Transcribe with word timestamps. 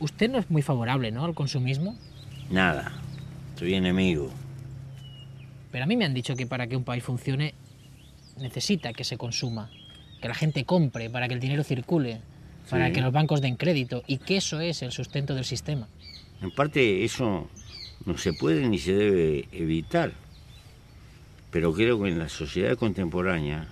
Usted 0.00 0.30
no 0.30 0.38
es 0.38 0.50
muy 0.50 0.62
favorable, 0.62 1.10
¿no? 1.10 1.24
Al 1.24 1.34
consumismo. 1.34 1.96
Nada. 2.50 2.92
Soy 3.58 3.74
enemigo. 3.74 4.30
Pero 5.70 5.84
a 5.84 5.86
mí 5.86 5.96
me 5.96 6.04
han 6.04 6.14
dicho 6.14 6.34
que 6.34 6.46
para 6.46 6.66
que 6.66 6.76
un 6.76 6.84
país 6.84 7.04
funcione 7.04 7.54
necesita 8.38 8.92
que 8.92 9.04
se 9.04 9.18
consuma, 9.18 9.70
que 10.20 10.28
la 10.28 10.34
gente 10.34 10.64
compre, 10.64 11.10
para 11.10 11.28
que 11.28 11.34
el 11.34 11.40
dinero 11.40 11.62
circule, 11.62 12.20
para 12.68 12.86
Sí. 12.88 12.92
que 12.94 13.00
los 13.02 13.12
bancos 13.12 13.40
den 13.40 13.56
crédito 13.56 14.02
y 14.06 14.18
que 14.18 14.38
eso 14.38 14.60
es 14.60 14.82
el 14.82 14.90
sustento 14.92 15.34
del 15.34 15.44
sistema. 15.44 15.86
En 16.40 16.50
parte 16.50 17.04
eso 17.04 17.48
no 18.06 18.16
se 18.16 18.32
puede 18.32 18.66
ni 18.68 18.78
se 18.78 18.94
debe 18.94 19.48
evitar. 19.52 20.12
Pero 21.50 21.74
creo 21.74 22.00
que 22.02 22.08
en 22.08 22.18
la 22.18 22.28
sociedad 22.28 22.76
contemporánea, 22.78 23.68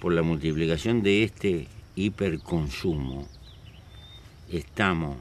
por 0.00 0.12
la 0.12 0.22
multiplicación 0.22 1.02
de 1.02 1.22
este 1.22 1.68
hiperconsumo, 1.94 3.28
estamos 4.50 5.18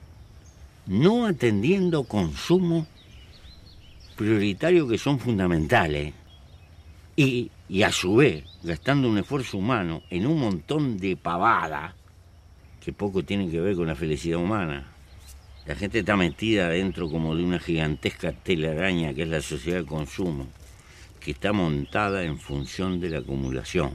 no 0.86 1.26
atendiendo 1.26 2.04
consumos 2.04 2.88
prioritarios 4.16 4.90
que 4.90 4.98
son 4.98 5.20
fundamentales 5.20 6.14
y, 7.16 7.52
y 7.70 7.84
a 7.84 7.92
su 7.92 8.16
vez 8.18 8.44
gastando 8.64 9.10
un 9.10 9.18
esfuerzo 9.18 9.58
humano 9.58 10.04
en 10.10 10.28
un 10.28 10.40
montón 10.40 10.98
de 10.98 11.16
pavada 11.16 11.96
que 12.84 12.92
poco 12.92 13.24
tienen 13.24 13.50
que 13.50 13.62
ver 13.62 13.76
con 13.76 13.88
la 13.88 13.96
felicidad 13.96 14.40
humana. 14.40 14.86
La 15.66 15.76
gente 15.76 16.00
está 16.00 16.18
metida 16.18 16.68
dentro 16.68 17.10
como 17.10 17.36
de 17.36 17.44
una 17.44 17.60
gigantesca 17.60 18.34
telaraña 18.34 19.14
que 19.14 19.24
es 19.24 19.30
la 19.30 19.42
sociedad 19.42 19.78
del 19.78 19.86
consumo, 19.86 20.48
que 21.22 21.32
está 21.32 21.54
montada 21.54 22.24
en 22.24 22.38
función 22.38 23.00
de 23.00 23.10
la 23.10 23.20
acumulación. 23.20 23.92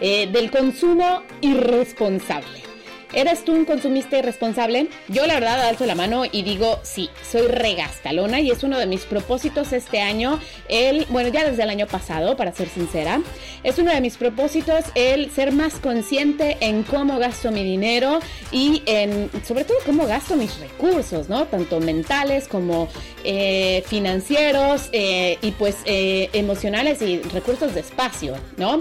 eh, 0.00 0.28
del 0.30 0.50
consumo 0.50 1.22
irresponsable. 1.40 2.70
¿Eres 3.12 3.44
tú 3.44 3.52
un 3.52 3.64
consumista 3.64 4.18
irresponsable? 4.18 4.88
Yo 5.08 5.26
la 5.26 5.34
verdad 5.34 5.60
alzo 5.68 5.84
la 5.84 5.96
mano 5.96 6.22
y 6.30 6.42
digo 6.42 6.78
sí, 6.84 7.10
soy 7.28 7.48
regastalona 7.48 8.40
y 8.40 8.52
es 8.52 8.62
uno 8.62 8.78
de 8.78 8.86
mis 8.86 9.00
propósitos 9.02 9.72
este 9.72 10.00
año, 10.00 10.38
el, 10.68 11.06
bueno 11.06 11.28
ya 11.28 11.44
desde 11.44 11.64
el 11.64 11.70
año 11.70 11.88
pasado 11.88 12.36
para 12.36 12.52
ser 12.52 12.68
sincera, 12.68 13.20
es 13.64 13.78
uno 13.78 13.90
de 13.92 14.00
mis 14.00 14.16
propósitos 14.16 14.84
el 14.94 15.28
ser 15.32 15.50
más 15.52 15.74
consciente 15.74 16.56
en 16.60 16.84
cómo 16.84 17.18
gasto 17.18 17.50
mi 17.50 17.64
dinero 17.64 18.20
y 18.52 18.84
en 18.86 19.28
sobre 19.44 19.64
todo 19.64 19.78
cómo 19.84 20.06
gasto 20.06 20.36
mis 20.36 20.60
recursos, 20.60 21.28
¿no? 21.28 21.46
Tanto 21.46 21.80
mentales 21.80 22.46
como 22.46 22.88
eh, 23.24 23.82
financieros 23.88 24.88
eh, 24.92 25.36
y 25.42 25.50
pues 25.50 25.78
emocionales 25.84 27.02
y 27.02 27.20
recursos 27.22 27.74
de 27.74 27.80
espacio, 27.80 28.36
¿no? 28.56 28.78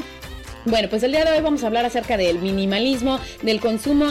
Bueno, 0.65 0.89
pues 0.89 1.03
el 1.03 1.11
día 1.11 1.23
de 1.23 1.31
hoy 1.31 1.41
vamos 1.41 1.63
a 1.63 1.67
hablar 1.67 1.85
acerca 1.85 2.17
del 2.17 2.39
minimalismo, 2.39 3.19
del 3.41 3.61
consumo 3.61 4.07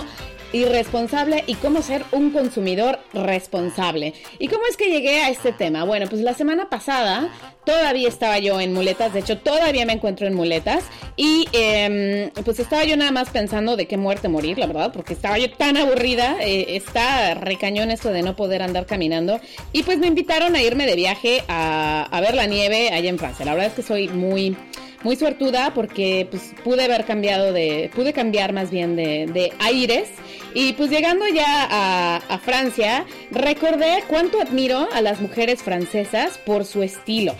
irresponsable 0.53 1.45
y 1.47 1.57
cómo 1.57 1.83
ser 1.83 2.05
un 2.11 2.31
consumidor 2.31 3.01
responsable. 3.13 4.15
¿Y 4.39 4.49
cómo 4.49 4.63
es 4.71 4.79
que 4.79 4.91
llegué 4.91 5.21
a 5.21 5.29
este 5.29 5.53
tema? 5.53 5.85
Bueno, 5.85 6.07
pues 6.09 6.23
la 6.23 6.33
semana 6.33 6.71
pasada 6.71 7.31
todavía 7.67 8.09
estaba 8.09 8.39
yo 8.39 8.59
en 8.59 8.73
muletas, 8.73 9.13
de 9.13 9.21
hecho 9.21 9.37
todavía 9.37 9.85
me 9.85 9.93
encuentro 9.93 10.27
en 10.27 10.33
muletas 10.33 10.85
y 11.17 11.47
eh, 11.53 12.31
pues 12.47 12.61
estaba 12.61 12.85
yo 12.85 12.97
nada 12.97 13.11
más 13.11 13.29
pensando 13.29 13.77
de 13.77 13.87
qué 13.87 13.99
muerte 13.99 14.29
morir, 14.29 14.57
la 14.57 14.67
verdad, 14.67 14.91
porque 14.91 15.13
estaba 15.13 15.37
yo 15.37 15.51
tan 15.51 15.77
aburrida, 15.77 16.39
eh, 16.41 16.77
está 16.77 17.35
recañón 17.35 17.91
esto 17.91 18.09
de 18.09 18.23
no 18.23 18.37
poder 18.37 18.63
andar 18.63 18.87
caminando 18.87 19.39
y 19.75 19.83
pues 19.83 19.99
me 19.99 20.07
invitaron 20.07 20.57
a 20.57 20.63
irme 20.63 20.87
de 20.87 20.97
viaje 20.97 21.45
a, 21.47 22.09
a 22.11 22.21
ver 22.23 22.35
la 22.35 22.47
nieve 22.47 22.89
allá 22.91 23.11
en 23.11 23.19
Francia. 23.19 23.45
La 23.45 23.53
verdad 23.53 23.69
es 23.69 23.75
que 23.75 23.83
soy 23.83 24.09
muy 24.09 24.57
muy 25.03 25.17
suertuda 25.17 25.73
porque 25.75 26.27
pues 26.31 26.53
pude 26.65 26.85
haber 26.85 27.05
cambiado 27.05 27.53
de, 27.53 27.91
pude 27.95 28.13
cambiar 28.13 28.53
más 28.53 28.71
bien 28.71 28.97
de, 28.97 29.27
de 29.27 29.53
aires 29.61 30.09
y 30.55 30.73
pues 30.73 30.91
llegando 30.91 31.27
ya 31.29 31.69
a, 31.71 32.39
Francia 32.39 33.05
recordé 33.31 34.03
cuánto 34.09 34.41
admiro 34.41 34.89
a 34.93 35.03
las 35.03 35.21
mujeres 35.21 35.63
francesas 35.63 36.39
por 36.39 36.65
su 36.65 36.83
estilo. 36.83 37.35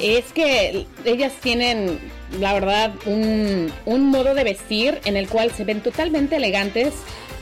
Es 0.00 0.32
que 0.32 0.86
ellas 1.04 1.32
tienen, 1.40 1.98
la 2.38 2.54
verdad, 2.54 2.94
un, 3.04 3.70
un 3.84 4.06
modo 4.06 4.34
de 4.34 4.44
vestir 4.44 5.00
en 5.04 5.16
el 5.16 5.28
cual 5.28 5.50
se 5.50 5.64
ven 5.64 5.82
totalmente 5.82 6.36
elegantes 6.36 6.94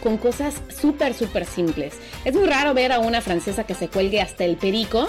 con 0.03 0.16
cosas 0.16 0.55
súper, 0.81 1.15
súper 1.15 1.45
simples. 1.45 1.95
Es 2.25 2.34
muy 2.34 2.47
raro 2.47 2.75
ver 2.75 2.93
a 2.93 2.99
una 2.99 3.21
francesa 3.21 3.65
que 3.65 3.75
se 3.75 3.89
cuelgue 3.89 4.21
hasta 4.21 4.45
el 4.45 4.56
perico 4.56 5.06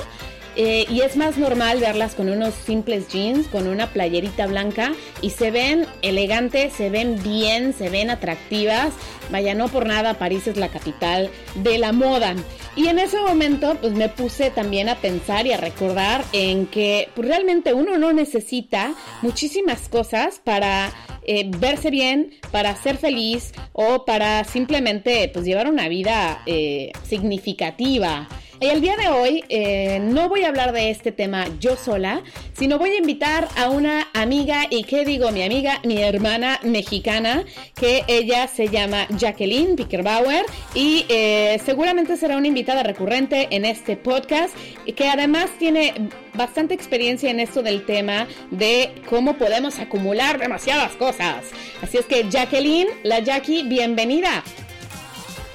eh, 0.59 0.87
y 0.89 1.01
es 1.01 1.15
más 1.15 1.37
normal 1.37 1.79
verlas 1.79 2.15
con 2.15 2.29
unos 2.29 2.55
simples 2.55 3.07
jeans, 3.09 3.47
con 3.47 3.67
una 3.67 3.91
playerita 3.91 4.47
blanca 4.47 4.91
y 5.21 5.29
se 5.29 5.51
ven 5.51 5.85
elegantes, 6.01 6.73
se 6.73 6.89
ven 6.89 7.21
bien, 7.21 7.73
se 7.73 7.89
ven 7.89 8.09
atractivas. 8.09 8.91
Vaya, 9.29 9.53
no 9.53 9.67
por 9.67 9.85
nada 9.85 10.15
París 10.15 10.47
es 10.47 10.57
la 10.57 10.69
capital 10.69 11.29
de 11.55 11.77
la 11.77 11.91
moda. 11.91 12.35
Y 12.75 12.87
en 12.87 12.97
ese 12.97 13.19
momento 13.19 13.77
pues 13.79 13.93
me 13.93 14.09
puse 14.09 14.49
también 14.49 14.89
a 14.89 14.95
pensar 14.95 15.45
y 15.45 15.53
a 15.53 15.57
recordar 15.57 16.23
en 16.33 16.65
que 16.65 17.09
pues, 17.13 17.27
realmente 17.27 17.75
uno 17.75 17.99
no 17.99 18.11
necesita 18.11 18.95
muchísimas 19.21 19.89
cosas 19.89 20.41
para 20.43 20.91
eh, 21.21 21.51
verse 21.59 21.91
bien, 21.91 22.31
para 22.51 22.75
ser 22.75 22.97
feliz 22.97 23.51
o 23.73 24.05
para 24.05 24.43
simplemente 24.43 25.29
pues 25.31 25.45
llevar 25.45 25.69
una 25.69 25.87
vida 25.87 26.41
eh, 26.47 26.93
significativa. 27.03 28.27
Y 28.59 28.69
el 28.69 28.81
día 28.81 28.95
de 28.95 29.07
hoy 29.07 29.43
eh, 29.49 29.99
no 30.01 30.29
voy 30.29 30.43
a 30.43 30.47
hablar 30.47 30.71
de 30.71 30.89
este 30.89 31.11
tema 31.11 31.45
yo 31.59 31.75
sola, 31.75 32.23
sino 32.53 32.79
voy 32.79 32.89
a 32.89 32.97
invitar 32.97 33.47
a 33.55 33.69
una 33.69 34.07
amiga, 34.15 34.65
y 34.71 34.83
qué 34.83 35.05
digo 35.05 35.31
mi 35.31 35.43
amiga, 35.43 35.79
mi 35.83 36.01
hermana 36.01 36.59
mexicana, 36.63 37.43
que 37.75 38.03
ella 38.07 38.47
se 38.47 38.69
llama 38.69 39.05
Jacqueline 39.09 39.75
Pickerbauer 39.75 40.43
y 40.73 41.05
eh, 41.07 41.61
seguramente 41.63 42.17
será 42.17 42.35
una 42.35 42.47
invitada 42.47 42.81
recurrente 42.81 43.47
en 43.51 43.63
este 43.63 43.95
podcast, 43.95 44.55
que 44.95 45.07
además 45.07 45.51
tiene 45.59 45.93
bastante 46.33 46.73
experiencia 46.73 47.29
en 47.29 47.39
esto 47.39 47.61
del 47.61 47.85
tema 47.85 48.27
de 48.49 48.91
cómo 49.07 49.37
podemos 49.37 49.77
acumular 49.77 50.39
demasiadas 50.39 50.93
cosas. 50.93 51.45
Así 51.83 51.97
es 51.97 52.05
que 52.05 52.27
Jacqueline, 52.27 52.87
la 53.03 53.19
Jackie, 53.19 53.61
bienvenida. 53.63 54.43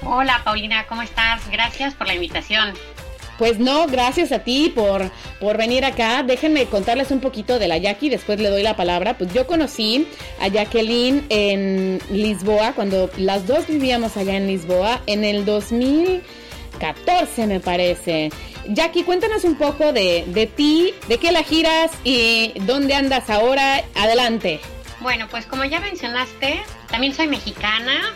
Hola 0.05 0.41
Paulina, 0.43 0.85
¿cómo 0.87 1.01
estás? 1.01 1.49
Gracias 1.49 1.93
por 1.95 2.07
la 2.07 2.13
invitación. 2.13 2.73
Pues 3.37 3.59
no, 3.59 3.87
gracias 3.87 4.31
a 4.31 4.39
ti 4.39 4.71
por, 4.73 5.11
por 5.39 5.57
venir 5.57 5.85
acá. 5.85 6.23
Déjenme 6.23 6.65
contarles 6.65 7.11
un 7.11 7.19
poquito 7.19 7.59
de 7.59 7.67
la 7.67 7.77
Jackie, 7.77 8.09
después 8.09 8.39
le 8.39 8.49
doy 8.49 8.63
la 8.63 8.75
palabra. 8.75 9.17
Pues 9.17 9.33
yo 9.33 9.47
conocí 9.47 10.07
a 10.39 10.47
Jacqueline 10.47 11.25
en 11.29 11.99
Lisboa, 12.09 12.73
cuando 12.73 13.09
las 13.17 13.47
dos 13.47 13.67
vivíamos 13.67 14.17
allá 14.17 14.37
en 14.37 14.47
Lisboa, 14.47 15.01
en 15.07 15.23
el 15.23 15.45
2014 15.45 17.47
me 17.47 17.59
parece. 17.59 18.31
Jackie, 18.67 19.03
cuéntanos 19.03 19.43
un 19.43 19.55
poco 19.55 19.91
de, 19.91 20.23
de 20.27 20.47
ti, 20.47 20.93
de 21.07 21.17
qué 21.17 21.31
la 21.31 21.43
giras 21.43 21.91
y 22.03 22.53
dónde 22.61 22.93
andas 22.93 23.29
ahora. 23.29 23.83
Adelante. 23.95 24.59
Bueno, 25.01 25.27
pues 25.29 25.45
como 25.45 25.65
ya 25.65 25.81
mencionaste, 25.81 26.61
también 26.89 27.13
soy 27.13 27.27
mexicana, 27.27 28.13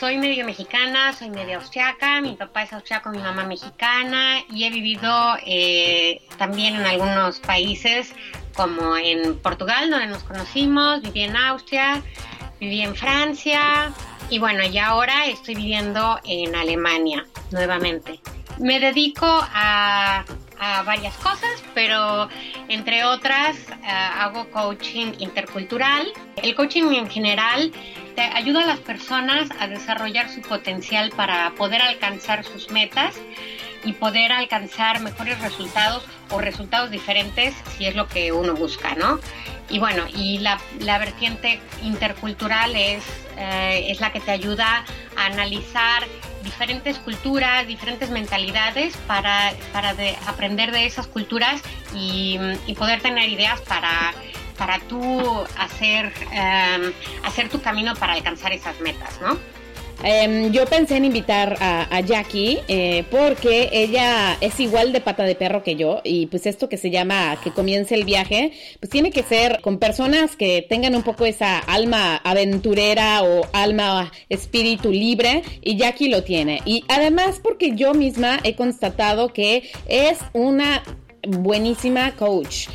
soy 0.00 0.16
medio 0.16 0.46
mexicana, 0.46 1.12
soy 1.12 1.28
medio 1.28 1.58
austriaca, 1.58 2.22
mi 2.22 2.34
papá 2.34 2.62
es 2.62 2.72
austriaco, 2.72 3.10
mi 3.10 3.18
mamá 3.18 3.44
mexicana 3.44 4.38
y 4.50 4.64
he 4.64 4.70
vivido 4.70 5.36
eh, 5.44 6.22
también 6.38 6.74
en 6.76 6.86
algunos 6.86 7.38
países 7.40 8.14
como 8.54 8.96
en 8.96 9.38
Portugal, 9.40 9.90
donde 9.90 10.06
nos 10.06 10.22
conocimos, 10.22 11.02
viví 11.02 11.20
en 11.20 11.36
Austria, 11.36 12.02
viví 12.58 12.80
en 12.80 12.96
Francia, 12.96 13.92
y 14.30 14.38
bueno, 14.38 14.64
y 14.64 14.78
ahora 14.78 15.26
estoy 15.26 15.54
viviendo 15.54 16.18
en 16.24 16.54
Alemania 16.56 17.26
nuevamente. 17.50 18.20
Me 18.58 18.80
dedico 18.80 19.26
a, 19.26 20.24
varias 20.84 21.16
cosas, 21.16 21.62
pero 21.74 22.28
entre 22.68 23.04
otras 23.04 23.56
eh, 23.56 23.86
hago 23.86 24.50
coaching 24.50 25.12
intercultural. 25.18 26.06
El 26.36 26.54
coaching 26.54 26.92
en 26.92 27.08
general 27.08 27.72
te 28.14 28.22
ayuda 28.22 28.62
a 28.62 28.66
las 28.66 28.80
personas 28.80 29.48
a 29.58 29.66
desarrollar 29.66 30.28
su 30.28 30.42
potencial 30.42 31.10
para 31.10 31.52
poder 31.52 31.80
alcanzar 31.80 32.44
sus 32.44 32.70
metas 32.70 33.14
y 33.84 33.94
poder 33.94 34.32
alcanzar 34.32 35.00
mejores 35.00 35.40
resultados 35.40 36.04
o 36.28 36.38
resultados 36.38 36.90
diferentes 36.90 37.54
si 37.76 37.86
es 37.86 37.96
lo 37.96 38.06
que 38.06 38.30
uno 38.32 38.54
busca, 38.54 38.94
¿no? 38.94 39.18
Y 39.70 39.78
bueno, 39.78 40.04
y 40.14 40.38
la, 40.38 40.60
la 40.80 40.98
vertiente 40.98 41.60
intercultural 41.82 42.74
es, 42.76 43.04
eh, 43.38 43.86
es 43.88 44.00
la 44.00 44.12
que 44.12 44.20
te 44.20 44.32
ayuda 44.32 44.84
a 45.16 45.26
analizar 45.26 46.04
diferentes 46.42 46.98
culturas, 46.98 47.66
diferentes 47.66 48.10
mentalidades 48.10 48.96
para, 49.06 49.52
para 49.72 49.94
aprender 50.26 50.72
de 50.72 50.86
esas 50.86 51.06
culturas 51.06 51.60
y, 51.94 52.38
y 52.66 52.74
poder 52.74 53.00
tener 53.00 53.28
ideas 53.28 53.60
para 53.62 54.12
para 54.60 54.78
tú 54.78 55.42
hacer, 55.56 56.12
eh, 56.32 56.92
hacer 57.24 57.48
tu 57.48 57.62
camino 57.62 57.96
para 57.96 58.12
alcanzar 58.12 58.52
esas 58.52 58.78
metas, 58.80 59.18
¿no? 59.22 59.38
Em, 60.02 60.50
yo 60.50 60.64
pensé 60.64 60.96
en 60.96 61.04
invitar 61.04 61.56
a, 61.60 62.00
Jackie 62.00 62.60
eh, 62.68 63.04
porque 63.10 63.68
ella 63.72 64.38
es 64.40 64.58
igual 64.58 64.92
de 64.92 65.02
pata 65.02 65.24
de 65.24 65.34
perro 65.34 65.62
que 65.62 65.76
yo 65.76 66.00
y 66.02 66.26
pues 66.26 66.46
esto 66.46 66.68
que 66.70 66.78
se 66.78 66.90
llama 66.90 67.38
que 67.44 67.50
comience 67.50 67.94
el 67.94 68.04
viaje, 68.04 68.52
pues 68.80 68.88
tiene 68.88 69.10
que 69.10 69.22
ser 69.22 69.60
con 69.60 69.78
personas 69.78 70.36
que 70.36 70.64
tengan 70.66 70.94
un 70.94 71.02
poco 71.02 71.26
esa 71.26 71.58
alma 71.58 72.16
aventurera 72.16 73.22
o 73.22 73.46
alma 73.52 74.10
espíritu 74.30 74.90
libre 74.90 75.42
y 75.60 75.76
Jackie 75.76 76.08
lo 76.08 76.24
tiene. 76.24 76.62
Y 76.64 76.84
además 76.88 77.38
porque 77.42 77.72
yo 77.74 77.92
misma 77.92 78.40
he 78.42 78.56
constatado 78.56 79.34
que 79.34 79.70
es 79.86 80.18
una 80.32 80.82
buenísima 81.26 82.12
coach. 82.12 82.68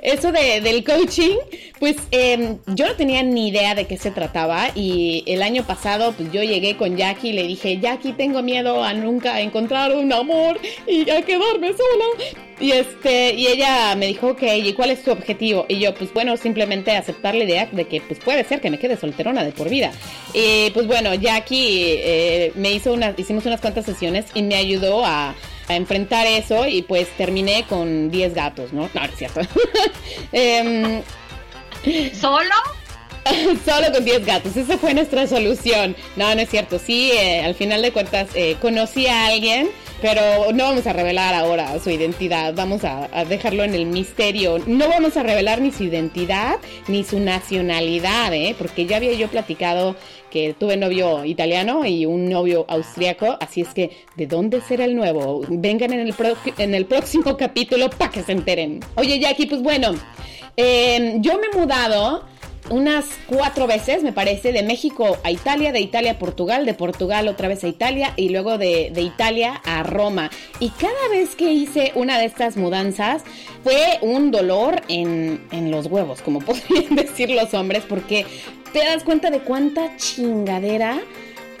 Eso 0.00 0.32
de, 0.32 0.60
del 0.60 0.84
coaching, 0.84 1.36
pues 1.78 1.96
em, 2.10 2.58
yo 2.66 2.86
no 2.86 2.94
tenía 2.94 3.22
ni 3.22 3.48
idea 3.48 3.74
de 3.74 3.86
qué 3.86 3.96
se 3.96 4.10
trataba 4.10 4.70
y 4.74 5.22
el 5.26 5.42
año 5.42 5.64
pasado 5.64 6.12
pues 6.12 6.32
yo 6.32 6.42
llegué 6.42 6.76
con 6.76 6.96
Jackie 6.96 7.30
y 7.30 7.32
le 7.32 7.46
dije, 7.46 7.78
Jackie, 7.78 8.12
tengo 8.12 8.42
miedo 8.42 8.82
a 8.82 8.94
nunca 8.94 9.40
encontrar 9.40 9.94
un 9.94 10.12
amor 10.12 10.58
y 10.86 11.08
a 11.10 11.22
quedarme 11.22 11.72
sola. 11.72 12.32
Y 12.60 12.70
este, 12.72 13.34
y 13.34 13.48
ella 13.48 13.94
me 13.96 14.06
dijo, 14.06 14.28
ok, 14.28 14.42
¿y 14.62 14.72
cuál 14.74 14.90
es 14.90 15.02
tu 15.02 15.10
objetivo? 15.10 15.66
Y 15.68 15.80
yo, 15.80 15.94
pues 15.94 16.12
bueno, 16.14 16.36
simplemente 16.36 16.92
aceptar 16.92 17.34
la 17.34 17.44
idea 17.44 17.66
de 17.66 17.86
que 17.86 18.00
pues 18.00 18.20
puede 18.20 18.44
ser 18.44 18.60
que 18.60 18.70
me 18.70 18.78
quede 18.78 18.96
solterona 18.96 19.42
de 19.42 19.50
por 19.50 19.68
vida. 19.68 19.90
Y 20.32 20.70
pues 20.70 20.86
bueno, 20.86 21.12
Jackie 21.14 21.96
eh, 21.98 22.52
me 22.54 22.70
hizo 22.70 22.92
unas, 22.92 23.18
hicimos 23.18 23.46
unas 23.46 23.60
cuantas 23.60 23.84
sesiones 23.84 24.26
y 24.34 24.42
me 24.42 24.54
ayudó 24.54 25.04
a 25.04 25.34
a 25.72 25.76
enfrentar 25.76 26.26
eso 26.26 26.66
y 26.66 26.82
pues 26.82 27.08
terminé 27.16 27.64
con 27.68 28.10
10 28.10 28.34
gatos, 28.34 28.72
¿no? 28.72 28.82
No, 28.82 28.90
no 28.94 29.04
es 29.04 29.16
cierto. 29.16 29.40
Em, 30.32 31.02
¿Solo? 32.14 32.54
Solo 33.64 33.92
con 33.92 34.04
10 34.04 34.26
gatos, 34.26 34.56
esa 34.56 34.78
fue 34.78 34.94
nuestra 34.94 35.26
solución. 35.26 35.96
No, 36.16 36.34
no 36.34 36.40
es 36.40 36.50
cierto. 36.50 36.78
Sí, 36.78 37.12
eh, 37.12 37.42
al 37.42 37.54
final 37.54 37.82
de 37.82 37.92
cuentas 37.92 38.28
eh, 38.34 38.56
conocí 38.60 39.06
a 39.06 39.26
alguien, 39.26 39.68
pero 40.00 40.52
no 40.52 40.64
vamos 40.64 40.86
a 40.86 40.92
revelar 40.92 41.34
ahora 41.34 41.78
su 41.78 41.90
identidad. 41.90 42.54
Vamos 42.54 42.82
a, 42.84 43.08
dejarlo 43.24 43.62
en 43.62 43.74
el 43.74 43.86
misterio. 43.86 44.58
No 44.66 44.88
vamos 44.88 45.16
a 45.16 45.22
revelar 45.22 45.60
ni 45.60 45.70
su 45.70 45.84
identidad 45.84 46.56
ni 46.88 47.04
su 47.04 47.20
nacionalidad, 47.20 48.32
¿eh? 48.34 48.54
porque 48.58 48.86
ya 48.86 48.96
había 48.96 49.12
yo 49.12 49.28
platicado 49.28 49.96
que 50.32 50.54
tuve 50.58 50.78
novio 50.78 51.26
italiano 51.26 51.84
y 51.84 52.06
un 52.06 52.30
novio 52.30 52.64
austriaco, 52.66 53.36
así 53.38 53.60
es 53.60 53.68
que 53.68 53.90
¿de 54.16 54.26
dónde 54.26 54.62
será 54.62 54.86
el 54.86 54.96
nuevo? 54.96 55.42
Vengan 55.48 55.92
en 55.92 56.00
el, 56.00 56.14
en 56.56 56.74
el 56.74 56.86
próximo 56.86 57.36
capítulo 57.36 57.90
para 57.90 58.10
que 58.10 58.22
se 58.22 58.32
enteren. 58.32 58.80
Oye, 58.94 59.18
Jackie, 59.18 59.46
pues 59.46 59.62
bueno, 59.62 59.92
eh, 60.56 61.16
yo 61.18 61.38
me 61.38 61.48
he 61.48 61.60
mudado 61.60 62.24
unas 62.72 63.04
cuatro 63.26 63.66
veces, 63.66 64.02
me 64.02 64.12
parece, 64.12 64.50
de 64.52 64.62
México 64.62 65.18
a 65.24 65.30
Italia, 65.30 65.72
de 65.72 65.80
Italia 65.80 66.12
a 66.12 66.18
Portugal, 66.18 66.64
de 66.64 66.72
Portugal 66.72 67.28
otra 67.28 67.46
vez 67.46 67.62
a 67.64 67.68
Italia 67.68 68.14
y 68.16 68.30
luego 68.30 68.56
de, 68.56 68.90
Italia 68.96 69.60
a 69.64 69.82
Roma. 69.82 70.30
Y 70.58 70.70
cada 70.70 71.08
vez 71.10 71.36
que 71.36 71.52
hice 71.52 71.92
una 71.94 72.18
de 72.18 72.24
estas 72.24 72.56
mudanzas 72.56 73.24
fue 73.62 73.98
un 74.00 74.30
dolor 74.30 74.80
en, 74.88 75.46
en 75.52 75.70
los 75.70 75.86
huevos, 75.86 76.22
como 76.22 76.40
podrían 76.44 76.96
decir 76.96 77.30
los 77.30 77.52
hombres, 77.52 77.84
porque 77.86 78.24
te 78.72 78.78
das 78.78 79.04
cuenta 79.04 79.30
de 79.30 79.40
cuánta 79.40 79.96
chingadera 79.98 80.98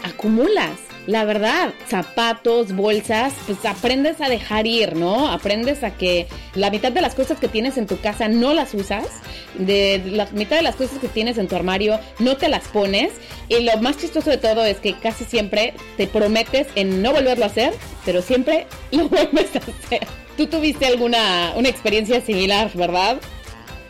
acumulas 0.02 0.78
la 1.06 1.24
verdad, 1.24 1.74
zapatos, 1.88 2.72
bolsas, 2.74 3.34
pues 3.46 3.64
aprendes 3.64 4.20
a 4.20 4.28
dejar 4.28 4.66
ir, 4.66 4.94
¿no? 4.94 5.28
Aprendes 5.32 5.82
a 5.82 5.90
que 5.90 6.28
la 6.54 6.70
mitad 6.70 6.92
de 6.92 7.00
las 7.00 7.14
cosas 7.14 7.40
que 7.40 7.48
tienes 7.48 7.76
en 7.76 7.86
tu 7.86 7.98
casa 8.00 8.28
no 8.28 8.54
las 8.54 8.72
usas, 8.72 9.06
de 9.54 10.00
la 10.06 10.26
mitad 10.26 10.56
de 10.56 10.62
las 10.62 10.76
cosas 10.76 10.98
que 10.98 11.08
tienes 11.08 11.38
en 11.38 11.48
tu 11.48 11.56
armario 11.56 11.98
no 12.20 12.36
te 12.36 12.48
las 12.48 12.68
pones 12.68 13.12
y 13.48 13.64
lo 13.64 13.76
más 13.78 13.98
chistoso 13.98 14.30
de 14.30 14.38
todo 14.38 14.64
es 14.64 14.78
que 14.78 14.94
casi 14.94 15.24
siempre 15.24 15.74
te 15.96 16.06
prometes 16.06 16.68
en 16.76 17.02
no 17.02 17.12
volverlo 17.12 17.44
a 17.44 17.48
hacer, 17.48 17.74
pero 18.04 18.22
siempre 18.22 18.66
lo 18.92 19.08
vuelves 19.08 19.56
a 19.56 19.58
hacer. 19.58 20.06
Tú 20.36 20.46
tuviste 20.46 20.86
alguna 20.86 21.52
una 21.56 21.68
experiencia 21.68 22.20
similar, 22.20 22.70
¿verdad? 22.74 23.20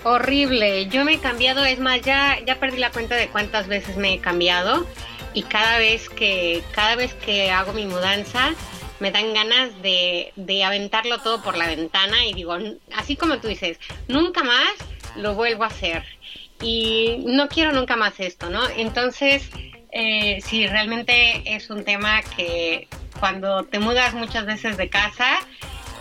Horrible. 0.04 0.86
Yo 0.86 1.04
me 1.04 1.12
he 1.12 1.18
cambiado, 1.18 1.64
es 1.64 1.78
más, 1.78 2.00
ya, 2.00 2.38
ya 2.44 2.58
perdí 2.58 2.78
la 2.78 2.90
cuenta 2.90 3.14
de 3.14 3.28
cuántas 3.28 3.68
veces 3.68 3.96
me 3.96 4.14
he 4.14 4.18
cambiado 4.18 4.84
y 5.34 5.42
cada 5.42 5.78
vez 5.78 6.08
que, 6.08 6.62
cada 6.72 6.96
vez 6.96 7.14
que 7.14 7.50
hago 7.50 7.72
mi 7.72 7.86
mudanza 7.86 8.54
me 9.00 9.10
dan 9.10 9.34
ganas 9.34 9.82
de, 9.82 10.32
de 10.36 10.64
aventarlo 10.64 11.18
todo 11.18 11.42
por 11.42 11.56
la 11.56 11.66
ventana 11.66 12.24
y 12.26 12.34
digo, 12.34 12.56
así 12.94 13.16
como 13.16 13.38
tú 13.38 13.48
dices, 13.48 13.78
nunca 14.08 14.44
más 14.44 14.72
lo 15.16 15.34
vuelvo 15.34 15.64
a 15.64 15.68
hacer 15.68 16.04
y 16.60 17.24
no 17.26 17.48
quiero 17.48 17.72
nunca 17.72 17.96
más 17.96 18.20
esto, 18.20 18.48
¿no? 18.48 18.60
Entonces, 18.76 19.50
eh, 19.90 20.40
sí, 20.44 20.66
realmente 20.66 21.42
es 21.44 21.68
un 21.68 21.84
tema 21.84 22.22
que 22.22 22.86
cuando 23.18 23.64
te 23.64 23.78
mudas 23.78 24.14
muchas 24.14 24.46
veces 24.46 24.76
de 24.76 24.88
casa, 24.88 25.40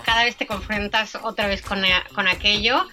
cada 0.06 0.24
vez 0.24 0.36
te 0.36 0.46
confrontas 0.46 1.18
otra 1.22 1.48
vez 1.48 1.62
con, 1.62 1.82
con 2.14 2.28
aquello 2.28 2.88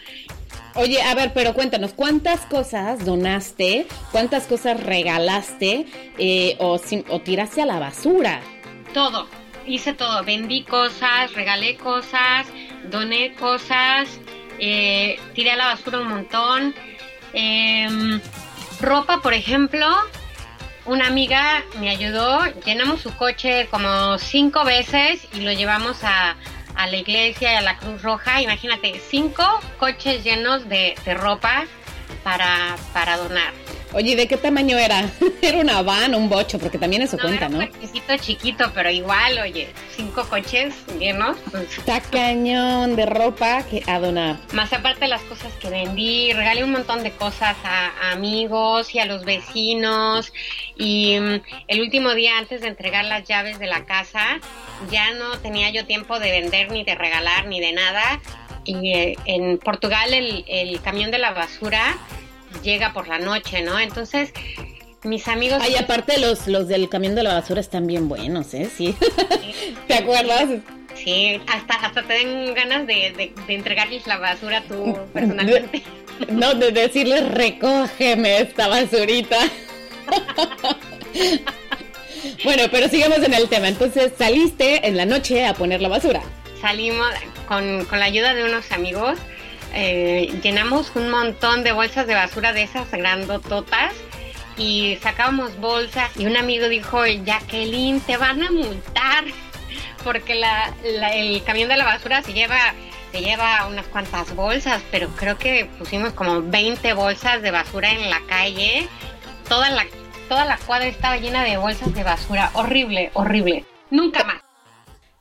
Oye, 0.75 1.03
a 1.03 1.15
ver, 1.15 1.33
pero 1.35 1.55
cuéntanos, 1.55 1.93
¿cuántas 1.93 2.41
cosas 2.43 3.05
donaste? 3.05 3.87
¿Cuántas 4.13 4.45
cosas 4.45 4.83
regalaste 4.83 5.87
eh, 6.19 6.57
o, 6.59 6.81
o 7.09 7.21
tiraste 7.21 7.63
a 7.63 7.67
la 7.67 7.79
basura? 7.79 8.41
Todo, 8.95 9.29
hice 9.67 9.93
todo. 9.93 10.25
Vendí 10.25 10.65
cosas, 10.65 11.33
regalé 11.35 11.77
cosas, 11.77 12.47
doné 12.91 13.35
cosas, 13.35 14.09
eh, 14.59 15.19
tiré 15.35 15.53
a 15.53 15.57
la 15.57 15.67
basura 15.67 16.01
un 16.01 16.09
montón. 16.09 16.75
Em, 17.33 18.21
ropa, 18.81 19.21
por 19.21 19.35
ejemplo, 19.35 19.87
una 20.87 21.07
amiga 21.07 21.65
me 21.81 21.91
ayudó, 21.91 22.47
llenamos 22.65 23.03
su 23.03 23.15
coche 23.15 23.69
como 23.71 24.19
cinco 24.19 24.65
veces 24.65 25.27
y 25.35 25.41
lo 25.41 25.53
llevamos 25.53 26.03
a, 26.03 26.37
a 26.79 26.87
la 26.87 26.97
iglesia 26.97 27.53
y 27.53 27.57
a 27.57 27.61
la 27.61 27.77
Cruz 27.77 28.03
Roja. 28.03 28.41
Imagínate, 28.41 29.01
cinco 29.11 29.45
coches 29.79 30.23
llenos 30.23 30.69
de, 30.69 30.95
de 31.05 31.15
ropa 31.15 31.67
para, 32.29 32.77
para 32.93 33.17
donar. 33.17 33.55
Oye, 33.95 34.15
¿de 34.15 34.29
qué 34.29 34.37
tamaño 34.37 34.77
era? 34.77 35.11
¿Era 35.43 35.61
una 35.61 35.81
van 35.81 36.13
o 36.13 36.19
un 36.19 36.29
bocho? 36.29 36.59
Porque 36.59 36.77
también 36.77 37.01
eso 37.01 37.17
cuenta, 37.17 37.49
¿no? 37.49 37.61
Un 37.61 37.69
cochecito 37.69 38.19
chiquito, 38.19 38.71
pero 38.75 38.91
igual, 38.91 39.39
oye, 39.39 39.71
cinco 39.97 40.29
coches 40.29 40.75
llenos. 40.99 41.39
Pues. 41.51 41.79
Está 41.79 42.03
cañón 42.03 42.97
de 42.97 43.07
ropa 43.07 43.63
que 43.63 43.83
a 43.87 43.99
donar. 43.99 44.37
Más 44.53 44.75
aparte 44.75 45.01
de 45.01 45.09
las 45.09 45.23
cosas 45.23 45.55
que 45.55 45.71
vendí, 45.71 46.35
regalé 46.35 46.65
un 46.65 46.73
montón 46.73 47.03
de 47.03 47.13
cosas 47.13 47.57
a, 47.65 48.13
amigos 48.13 48.95
y 48.95 48.99
a 48.99 49.07
los 49.07 49.25
vecinos. 49.25 50.35
Y 50.77 51.19
mm, 51.19 51.41
el 51.69 51.81
último 51.81 52.13
día 52.13 52.37
antes 52.37 52.61
de 52.61 52.69
entregar 52.69 53.07
las 53.07 53.27
llaves 53.27 53.59
de 53.59 53.69
la 53.69 53.87
casa, 53.87 54.39
ya 54.91 55.15
no 55.15 55.39
tenía 55.39 55.71
yo 55.71 55.87
tiempo 55.87 56.19
de 56.19 56.31
vender 56.31 56.71
ni 56.73 56.85
de 56.85 56.95
regalar 56.95 57.47
ni 57.47 57.59
de 57.59 57.73
nada. 57.73 58.21
Y 58.69 58.93
eh, 58.93 59.17
en 59.25 59.57
Portugal 59.57 60.13
el, 60.13 60.45
el 60.47 60.81
camión 60.83 61.11
de 61.11 61.19
la 61.19 61.33
basura 61.33 61.97
llega 62.63 62.93
por 62.93 63.09
la 63.09 63.19
noche, 63.19 63.63
¿no? 63.63 63.81
Entonces, 63.81 64.31
mis 65.05 65.27
amigos... 65.27 65.59
Ay, 65.63 65.77
aparte 65.77 66.19
los, 66.19 66.47
los 66.47 66.69
del 66.69 66.91
camión 66.91 67.15
de 67.15 67.23
la 67.23 67.33
basura 67.33 67.63
están 67.63 67.87
bien 67.87 68.11
buenos, 68.11 68.53
¿eh? 68.53 68.69
Sí. 68.75 68.95
¿Te 69.89 69.95
acuerdas? 69.95 70.51
Sí, 70.95 71.41
hasta, 71.47 71.75
hasta 71.77 72.03
te 72.03 72.13
den 72.13 72.55
ganas 72.55 72.87
de, 72.87 73.33
de, 73.47 73.55
entregarles 73.55 74.07
la 74.07 74.19
basura 74.19 74.63
tú 74.69 74.99
personalmente. 75.15 75.83
no, 76.29 76.53
de 76.53 76.71
decirles 76.71 77.27
recógeme 77.27 78.41
esta 78.41 78.69
basurita. 78.69 79.39
bueno, 82.45 82.65
pero 82.71 82.89
sigamos 82.89 83.21
en 83.21 83.33
el 83.33 83.49
tema. 83.49 83.69
Entonces, 83.69 84.13
saliste 84.19 84.87
en 84.87 84.99
la 84.99 85.07
noche 85.07 85.47
a 85.47 85.55
poner 85.55 85.81
la 85.81 85.89
basura. 85.89 86.21
Salimos 86.61 87.09
con, 87.49 87.85
con 87.87 87.99
la 87.99 88.05
ayuda 88.05 88.35
de 88.35 88.45
unos 88.45 88.71
amigos 88.71 89.19
eh, 89.75 90.39
llenamos 90.43 90.93
un 90.95 91.11
montón 91.11 91.63
de 91.63 91.73
bolsas 91.73 92.07
de 92.07 92.15
basura 92.15 92.53
de 92.53 92.63
esas 92.63 92.91
grandototas 92.91 93.93
y 94.57 94.99
sacábamos 95.03 95.59
bolsas 95.59 96.11
y 96.17 96.27
un 96.27 96.37
amigo 96.37 96.69
dijo, 96.69 97.05
Jacqueline, 97.07 98.01
te 98.01 98.17
van 98.17 98.43
a 98.43 98.51
multar 98.51 99.25
porque 100.05 100.41
el 100.93 101.43
camión 101.45 101.69
de 101.69 101.77
la 101.77 101.85
basura 101.85 102.23
se 102.23 102.33
lleva 102.33 102.75
se 103.13 103.23
lleva 103.23 103.67
unas 103.67 103.87
cuantas 103.87 104.35
bolsas, 104.35 104.83
pero 104.91 105.09
creo 105.17 105.39
que 105.39 105.65
pusimos 105.79 106.13
como 106.13 106.43
20 106.43 106.93
bolsas 106.93 107.41
de 107.41 107.51
basura 107.51 107.91
en 107.91 108.11
la 108.11 108.21
calle. 108.29 108.87
Toda 109.49 109.71
la, 109.71 109.87
toda 110.29 110.45
la 110.45 110.59
cuadra 110.59 110.89
estaba 110.89 111.17
llena 111.17 111.43
de 111.43 111.57
bolsas 111.57 111.95
de 111.95 112.05
basura. 112.05 112.51
Horrible, 112.53 113.11
horrible. 113.15 113.65
Nunca 113.91 114.25
más. 114.25 114.43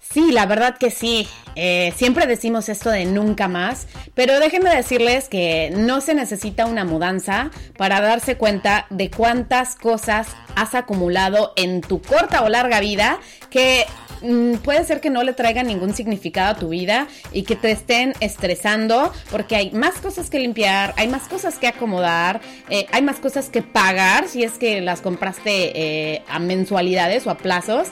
Sí, 0.02 0.34
la 0.34 0.46
verdad 0.46 0.78
que 0.78 0.92
sí. 0.92 1.30
Eh, 1.60 1.92
siempre 1.98 2.28
decimos 2.28 2.70
esto 2.70 2.92
de 2.92 3.06
nunca 3.06 3.48
más, 3.48 3.88
pero 4.14 4.40
déjenme 4.40 4.70
decirles 4.70 5.28
que 5.28 5.74
no 5.76 6.02
se 6.02 6.14
necesita 6.14 6.68
una 6.68 6.86
mudanza 6.86 7.50
para 7.78 8.00
darse 8.00 8.38
cuenta 8.38 8.86
de 8.92 9.10
cuántas 9.10 9.76
cosas 9.76 10.28
has 10.56 10.76
acumulado 10.76 11.54
en 11.56 11.82
tu 11.82 12.00
corta 12.00 12.44
o 12.44 12.50
larga 12.50 12.80
vida 12.80 13.20
que 13.50 13.86
Mm, 14.22 14.56
puede 14.56 14.84
ser 14.84 15.00
que 15.00 15.10
no 15.10 15.24
le 15.24 15.34
traiga 15.34 15.64
ningún 15.64 15.94
significado 15.94 16.52
a 16.52 16.56
tu 16.56 16.70
vida 16.70 17.08
y 17.32 17.44
que 17.44 17.56
te 17.56 17.72
estén 17.72 18.14
estresando 18.20 19.12
porque 19.30 19.56
hay 19.56 19.72
más 19.72 19.96
cosas 19.96 20.30
que 20.30 20.40
limpiar, 20.40 20.94
hay 20.98 21.08
más 21.08 21.28
cosas 21.28 21.58
que 21.58 21.68
acomodar, 21.68 22.42
eh, 22.70 22.88
hay 22.92 23.02
más 23.02 23.20
cosas 23.20 23.50
que 23.50 23.62
pagar 23.62 24.28
si 24.28 24.44
es 24.44 24.54
que 24.54 24.82
las 24.82 25.02
compraste 25.02 25.72
eh, 26.16 26.24
a 26.28 26.40
mensualidades 26.40 27.28
o 27.28 27.32
a 27.32 27.38
plazos, 27.38 27.90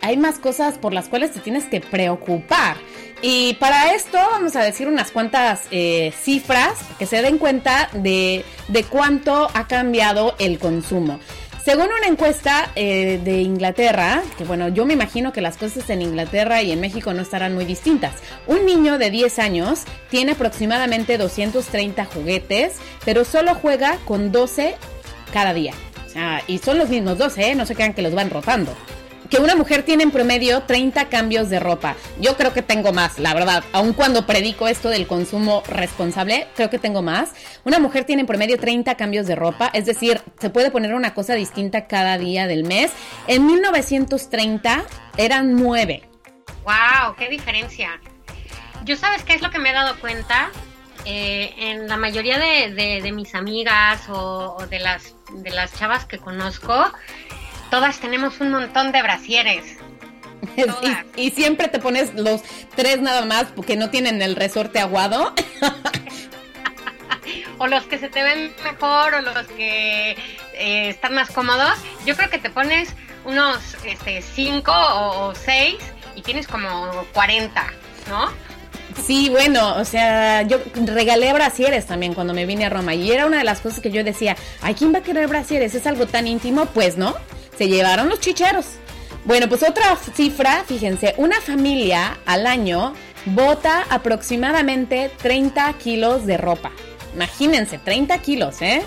hay 0.00 0.16
más 0.16 0.38
cosas 0.38 0.78
por 0.78 0.92
las 0.92 1.08
cuales 1.08 1.32
te 1.32 1.40
tienes 1.40 1.64
que 1.64 1.80
preocupar. 1.80 2.76
Y 3.22 3.54
para 3.54 3.94
esto 3.94 4.18
vamos 4.18 4.56
a 4.56 4.62
decir 4.62 4.88
unas 4.88 5.10
cuantas 5.10 5.62
cifras 6.22 6.74
que 6.98 7.06
se 7.06 7.22
den 7.22 7.38
cuenta 7.38 7.88
de, 7.94 8.44
de 8.68 8.84
cuánto 8.84 9.48
ha 9.54 9.66
cambiado 9.66 10.34
el 10.38 10.58
consumo. 10.58 11.18
Según 11.66 11.86
una 11.86 12.06
encuesta 12.06 12.70
eh, 12.76 13.20
de 13.24 13.40
Inglaterra, 13.40 14.22
que 14.38 14.44
bueno, 14.44 14.68
yo 14.68 14.86
me 14.86 14.92
imagino 14.92 15.32
que 15.32 15.40
las 15.40 15.56
cosas 15.56 15.90
en 15.90 16.00
Inglaterra 16.00 16.62
y 16.62 16.70
en 16.70 16.80
México 16.80 17.12
no 17.12 17.22
estarán 17.22 17.56
muy 17.56 17.64
distintas. 17.64 18.14
Un 18.46 18.64
niño 18.64 18.98
de 18.98 19.10
10 19.10 19.40
años 19.40 19.80
tiene 20.08 20.32
aproximadamente 20.32 21.18
230 21.18 22.04
juguetes, 22.04 22.74
pero 23.04 23.24
solo 23.24 23.56
juega 23.56 23.98
con 24.04 24.30
12 24.30 24.76
cada 25.32 25.52
día. 25.54 25.72
Y 26.46 26.58
son 26.58 26.78
los 26.78 26.88
mismos 26.88 27.18
12, 27.18 27.50
¿eh? 27.50 27.54
no 27.56 27.66
se 27.66 27.74
crean 27.74 27.94
que 27.94 28.02
los 28.02 28.14
van 28.14 28.30
rotando 28.30 28.72
que 29.30 29.38
una 29.38 29.56
mujer 29.56 29.82
tiene 29.82 30.02
en 30.02 30.10
promedio 30.10 30.62
30 30.62 31.08
cambios 31.08 31.50
de 31.50 31.60
ropa. 31.60 31.96
Yo 32.20 32.36
creo 32.36 32.52
que 32.52 32.62
tengo 32.62 32.92
más, 32.92 33.18
la 33.18 33.34
verdad. 33.34 33.64
Aun 33.72 33.92
cuando 33.92 34.26
predico 34.26 34.68
esto 34.68 34.88
del 34.88 35.06
consumo 35.06 35.62
responsable, 35.68 36.46
creo 36.54 36.70
que 36.70 36.78
tengo 36.78 37.02
más. 37.02 37.32
Una 37.64 37.78
mujer 37.78 38.04
tiene 38.04 38.20
en 38.20 38.26
promedio 38.26 38.58
30 38.58 38.96
cambios 38.96 39.26
de 39.26 39.34
ropa, 39.34 39.70
es 39.72 39.86
decir, 39.86 40.20
se 40.38 40.50
puede 40.50 40.70
poner 40.70 40.94
una 40.94 41.14
cosa 41.14 41.34
distinta 41.34 41.86
cada 41.86 42.18
día 42.18 42.46
del 42.46 42.64
mes. 42.64 42.92
En 43.26 43.46
1930 43.46 44.84
eran 45.16 45.56
9. 45.56 46.02
¡Wow! 46.64 47.14
¡Qué 47.16 47.28
diferencia! 47.28 48.00
Yo 48.84 48.96
sabes 48.96 49.22
qué 49.24 49.34
es 49.34 49.42
lo 49.42 49.50
que 49.50 49.58
me 49.58 49.70
he 49.70 49.72
dado 49.72 49.98
cuenta. 50.00 50.50
Eh, 51.08 51.54
en 51.58 51.86
la 51.86 51.96
mayoría 51.96 52.36
de, 52.36 53.12
mis 53.14 53.34
amigas 53.36 54.08
o, 54.08 54.56
o 54.58 54.66
de, 54.66 54.80
las, 54.80 55.14
de 55.32 55.50
las 55.50 55.72
chavas 55.78 56.04
que 56.04 56.18
conozco, 56.18 56.74
Todas 57.70 57.98
tenemos 57.98 58.40
un 58.40 58.50
montón 58.50 58.92
de 58.92 59.02
brasieres. 59.02 59.64
Y, 61.16 61.30
siempre 61.30 61.68
te 61.68 61.78
pones 61.78 62.14
los 62.14 62.42
tres 62.74 63.00
nada 63.00 63.24
más 63.24 63.46
porque 63.54 63.76
no 63.76 63.90
tienen 63.90 64.22
el 64.22 64.36
resorte 64.36 64.78
aguado. 64.78 65.34
o 67.58 67.66
los 67.66 67.84
que 67.84 67.98
se 67.98 68.08
te 68.08 68.22
ven 68.22 68.52
mejor 68.62 69.14
o 69.14 69.20
los 69.22 69.46
que 69.48 70.12
eh, 70.54 70.88
están 70.88 71.14
más 71.14 71.30
cómodos. 71.30 71.78
Yo 72.04 72.16
creo 72.16 72.30
que 72.30 72.38
te 72.38 72.50
pones 72.50 72.90
unos 73.24 73.76
este, 73.84 74.22
cinco 74.22 74.72
o, 74.72 75.34
seis 75.34 75.76
y 76.14 76.22
tienes 76.22 76.46
como 76.46 77.04
40, 77.12 77.66
¿no? 78.08 78.28
Sí, 79.04 79.28
bueno, 79.28 79.76
o 79.76 79.84
sea, 79.84 80.42
yo 80.42 80.58
regalé 80.74 81.32
brasieres 81.32 81.86
también 81.86 82.14
cuando 82.14 82.32
me 82.32 82.46
vine 82.46 82.64
a 82.64 82.70
Roma 82.70 82.94
y 82.94 83.10
era 83.10 83.26
una 83.26 83.38
de 83.38 83.44
las 83.44 83.60
cosas 83.60 83.80
que 83.80 83.90
yo 83.90 84.02
decía, 84.02 84.36
¿ay, 84.62 84.74
quién 84.74 84.94
va 84.94 84.98
a 84.98 85.02
querer 85.02 85.28
brasieres? 85.28 85.74
¿Es 85.74 85.86
algo 85.86 86.06
tan 86.06 86.26
íntimo? 86.26 86.66
Pues 86.66 86.96
no 86.96 87.14
se 87.56 87.68
llevaron 87.68 88.08
los 88.08 88.20
chicheros. 88.20 88.66
Bueno, 89.24 89.48
pues 89.48 89.62
otra 89.62 89.96
cifra, 90.14 90.64
fíjense, 90.66 91.14
una 91.16 91.40
familia 91.40 92.18
al 92.26 92.46
año 92.46 92.94
bota 93.26 93.84
aproximadamente 93.90 95.10
30 95.20 95.72
kilos 95.74 96.26
de 96.26 96.36
ropa. 96.36 96.70
Imagínense, 97.14 97.78
30 97.78 98.18
kilos, 98.18 98.62
¿eh? 98.62 98.82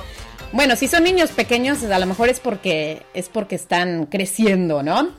Bueno, 0.52 0.76
si 0.76 0.88
son 0.88 1.04
niños 1.04 1.32
pequeños, 1.32 1.84
a 1.84 2.00
lo 2.00 2.06
mejor 2.06 2.30
es 2.30 2.40
porque, 2.40 3.06
es 3.14 3.30
porque 3.30 3.56
están 3.56 4.06
creciendo, 4.06 4.82
¿no? 4.82 5.10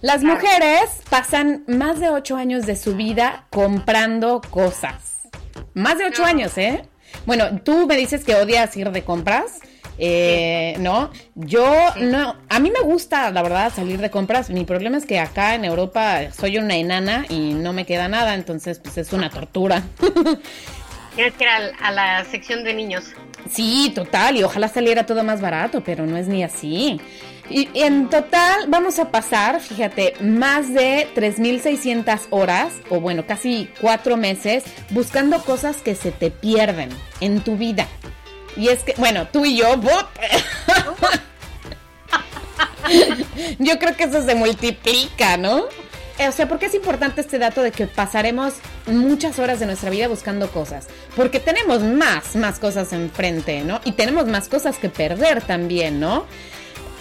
Las 0.00 0.22
mujeres 0.22 1.02
pasan 1.10 1.64
más 1.66 1.98
de 1.98 2.08
8 2.08 2.36
años 2.36 2.64
de 2.64 2.76
su 2.76 2.94
vida 2.94 3.46
comprando 3.50 4.40
cosas. 4.48 5.28
Más 5.74 5.98
de 5.98 6.06
8 6.06 6.24
años, 6.24 6.56
¿eh? 6.56 6.84
Bueno, 7.26 7.60
tú 7.64 7.86
me 7.86 7.96
dices 7.96 8.24
que 8.24 8.36
odias 8.36 8.76
ir 8.76 8.92
de 8.92 9.02
compras. 9.02 9.58
Eh, 9.98 10.76
¿No? 10.78 11.10
Yo 11.34 11.66
no, 12.00 12.36
a 12.48 12.60
mí 12.60 12.70
me 12.70 12.80
gusta, 12.80 13.30
la 13.30 13.42
verdad, 13.42 13.72
salir 13.74 14.00
de 14.00 14.10
compras. 14.10 14.48
Mi 14.50 14.64
problema 14.64 14.96
es 14.96 15.06
que 15.06 15.18
acá 15.18 15.54
en 15.54 15.64
Europa 15.64 16.30
soy 16.32 16.58
una 16.58 16.76
enana 16.76 17.26
y 17.28 17.54
no 17.54 17.72
me 17.72 17.84
queda 17.84 18.08
nada, 18.08 18.34
entonces 18.34 18.78
pues 18.78 18.96
es 18.98 19.12
una 19.12 19.30
tortura. 19.30 19.82
Tienes 21.16 21.34
que 21.34 21.44
ir 21.44 21.50
a, 21.80 21.90
la 21.90 22.24
sección 22.26 22.62
de 22.62 22.74
niños. 22.74 23.06
Sí, 23.50 23.90
total, 23.92 24.36
y 24.36 24.44
ojalá 24.44 24.68
saliera 24.68 25.04
todo 25.04 25.24
más 25.24 25.40
barato, 25.40 25.82
pero 25.82 26.06
no 26.06 26.16
es 26.16 26.28
ni 26.28 26.44
así. 26.44 27.00
Y 27.50 27.68
en 27.74 28.08
total 28.08 28.66
vamos 28.68 29.00
a 29.00 29.10
pasar, 29.10 29.60
fíjate, 29.60 30.14
más 30.20 30.72
de 30.72 31.08
3.600 31.16 32.26
horas, 32.30 32.72
o 32.88 33.00
bueno, 33.00 33.26
casi 33.26 33.68
cuatro 33.80 34.16
meses, 34.16 34.62
buscando 34.90 35.42
cosas 35.42 35.78
que 35.78 35.96
se 35.96 36.12
te 36.12 36.30
pierden 36.30 36.90
en 37.20 37.40
tu 37.40 37.56
vida. 37.56 37.88
Y 38.56 38.68
es 38.68 38.82
que, 38.82 38.94
bueno, 38.96 39.28
tú 39.28 39.44
y 39.44 39.56
yo, 39.56 39.76
yo 43.58 43.78
creo 43.78 43.96
que 43.96 44.04
eso 44.04 44.24
se 44.24 44.34
multiplica, 44.34 45.36
¿no? 45.36 45.66
O 46.26 46.32
sea, 46.32 46.48
¿por 46.48 46.58
qué 46.58 46.66
es 46.66 46.74
importante 46.74 47.20
este 47.20 47.38
dato 47.38 47.62
de 47.62 47.70
que 47.70 47.86
pasaremos 47.86 48.54
muchas 48.86 49.38
horas 49.38 49.60
de 49.60 49.66
nuestra 49.66 49.90
vida 49.90 50.08
buscando 50.08 50.50
cosas? 50.50 50.88
Porque 51.14 51.38
tenemos 51.38 51.82
más, 51.82 52.34
más 52.34 52.58
cosas 52.58 52.92
enfrente, 52.92 53.62
¿no? 53.62 53.80
Y 53.84 53.92
tenemos 53.92 54.26
más 54.26 54.48
cosas 54.48 54.78
que 54.78 54.88
perder 54.88 55.42
también, 55.42 56.00
¿no? 56.00 56.26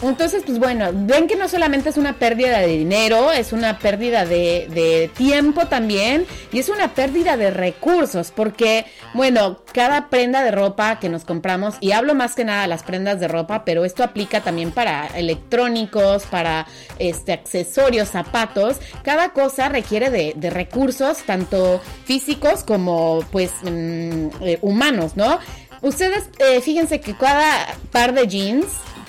Entonces, 0.02 0.44
pues 0.46 0.60
bueno, 0.60 0.90
ven 0.94 1.28
que 1.28 1.36
no 1.36 1.48
solamente 1.48 1.90
es 1.90 1.98
una 1.98 2.14
pérdida 2.14 2.60
de 2.60 2.68
dinero, 2.68 3.32
es 3.32 3.52
una 3.52 3.80
pérdida 3.80 4.26
de, 4.26 5.10
tiempo 5.18 5.66
también 5.66 6.26
y 6.52 6.60
es 6.60 6.70
una 6.70 6.94
pérdida 6.94 7.36
de 7.36 7.50
recursos, 7.50 8.32
porque, 8.32 8.86
bueno, 9.14 9.60
cada 9.74 10.10
prenda 10.10 10.44
de 10.44 10.52
ropa 10.52 11.00
que 11.00 11.10
nos 11.10 11.26
compramos, 11.26 11.76
y 11.80 11.94
hablo 11.94 12.14
más 12.14 12.36
que 12.36 12.46
nada 12.46 12.62
de 12.64 12.68
las 12.68 12.84
prendas 12.84 13.20
de 13.20 13.28
ropa, 13.28 13.66
pero 13.66 13.86
esto 13.86 14.04
aplica 14.04 14.42
también 14.42 14.72
para 14.72 15.08
electrónicos, 15.08 16.24
para 16.28 16.68
este, 17.00 17.34
accesorios, 17.34 18.10
zapatos, 18.10 18.78
cada 19.04 19.30
cosa 19.30 19.70
requiere 19.70 20.12
de, 20.12 20.50
recursos, 20.50 21.24
tanto 21.26 21.82
físicos 22.06 22.64
como, 22.64 23.24
pues, 23.32 23.52
mm, 23.64 24.28
eh, 24.42 24.60
humanos, 24.62 25.18
¿no? 25.18 25.40
Ustedes, 25.82 26.30
eh, 26.40 26.62
fíjense 26.62 27.02
que 27.02 27.16
cada 27.16 27.76
par 27.92 28.14
de 28.14 28.28
jeans 28.28 28.66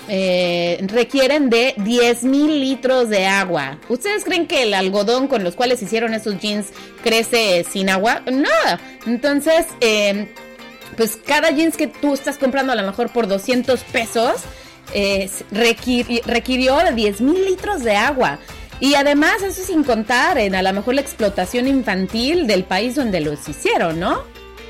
eh, 0.09 0.83
requieren 0.87 1.49
de 1.49 1.75
10 1.77 2.23
mil 2.23 2.59
litros 2.59 3.09
de 3.09 3.27
agua. 3.27 3.79
¿Ustedes 3.89 4.23
creen 4.23 4.47
que 4.47 4.63
el 4.63 4.73
algodón 4.73 5.27
con 5.27 5.43
los 5.43 5.55
cuales 5.55 5.81
hicieron 5.81 6.13
esos 6.13 6.39
jeans 6.39 6.67
crece 7.03 7.63
sin 7.69 7.89
agua? 7.89 8.21
No. 8.25 8.49
Entonces, 9.05 9.67
em, 9.79 10.27
pues 10.97 11.17
cada 11.23 11.51
jeans 11.51 11.77
que 11.77 11.87
tú 11.87 12.13
estás 12.13 12.37
comprando 12.37 12.73
a 12.73 12.75
lo 12.75 12.83
mejor 12.83 13.11
por 13.11 13.27
200 13.27 13.81
pesos 13.85 14.41
eh, 14.93 15.29
requirió 15.51 16.77
de 16.77 16.91
10 16.91 17.21
mil 17.21 17.45
litros 17.45 17.83
de 17.83 17.95
agua. 17.95 18.39
Y 18.79 18.95
además, 18.95 19.43
eso 19.43 19.61
sin 19.61 19.83
contar 19.83 20.37
en 20.37 20.55
a 20.55 20.63
lo 20.63 20.73
mejor 20.73 20.95
la 20.95 21.01
explotación 21.01 21.67
infantil 21.67 22.47
del 22.47 22.63
país 22.63 22.95
donde 22.95 23.19
los 23.19 23.47
hicieron, 23.47 23.99
¿no? 23.99 24.23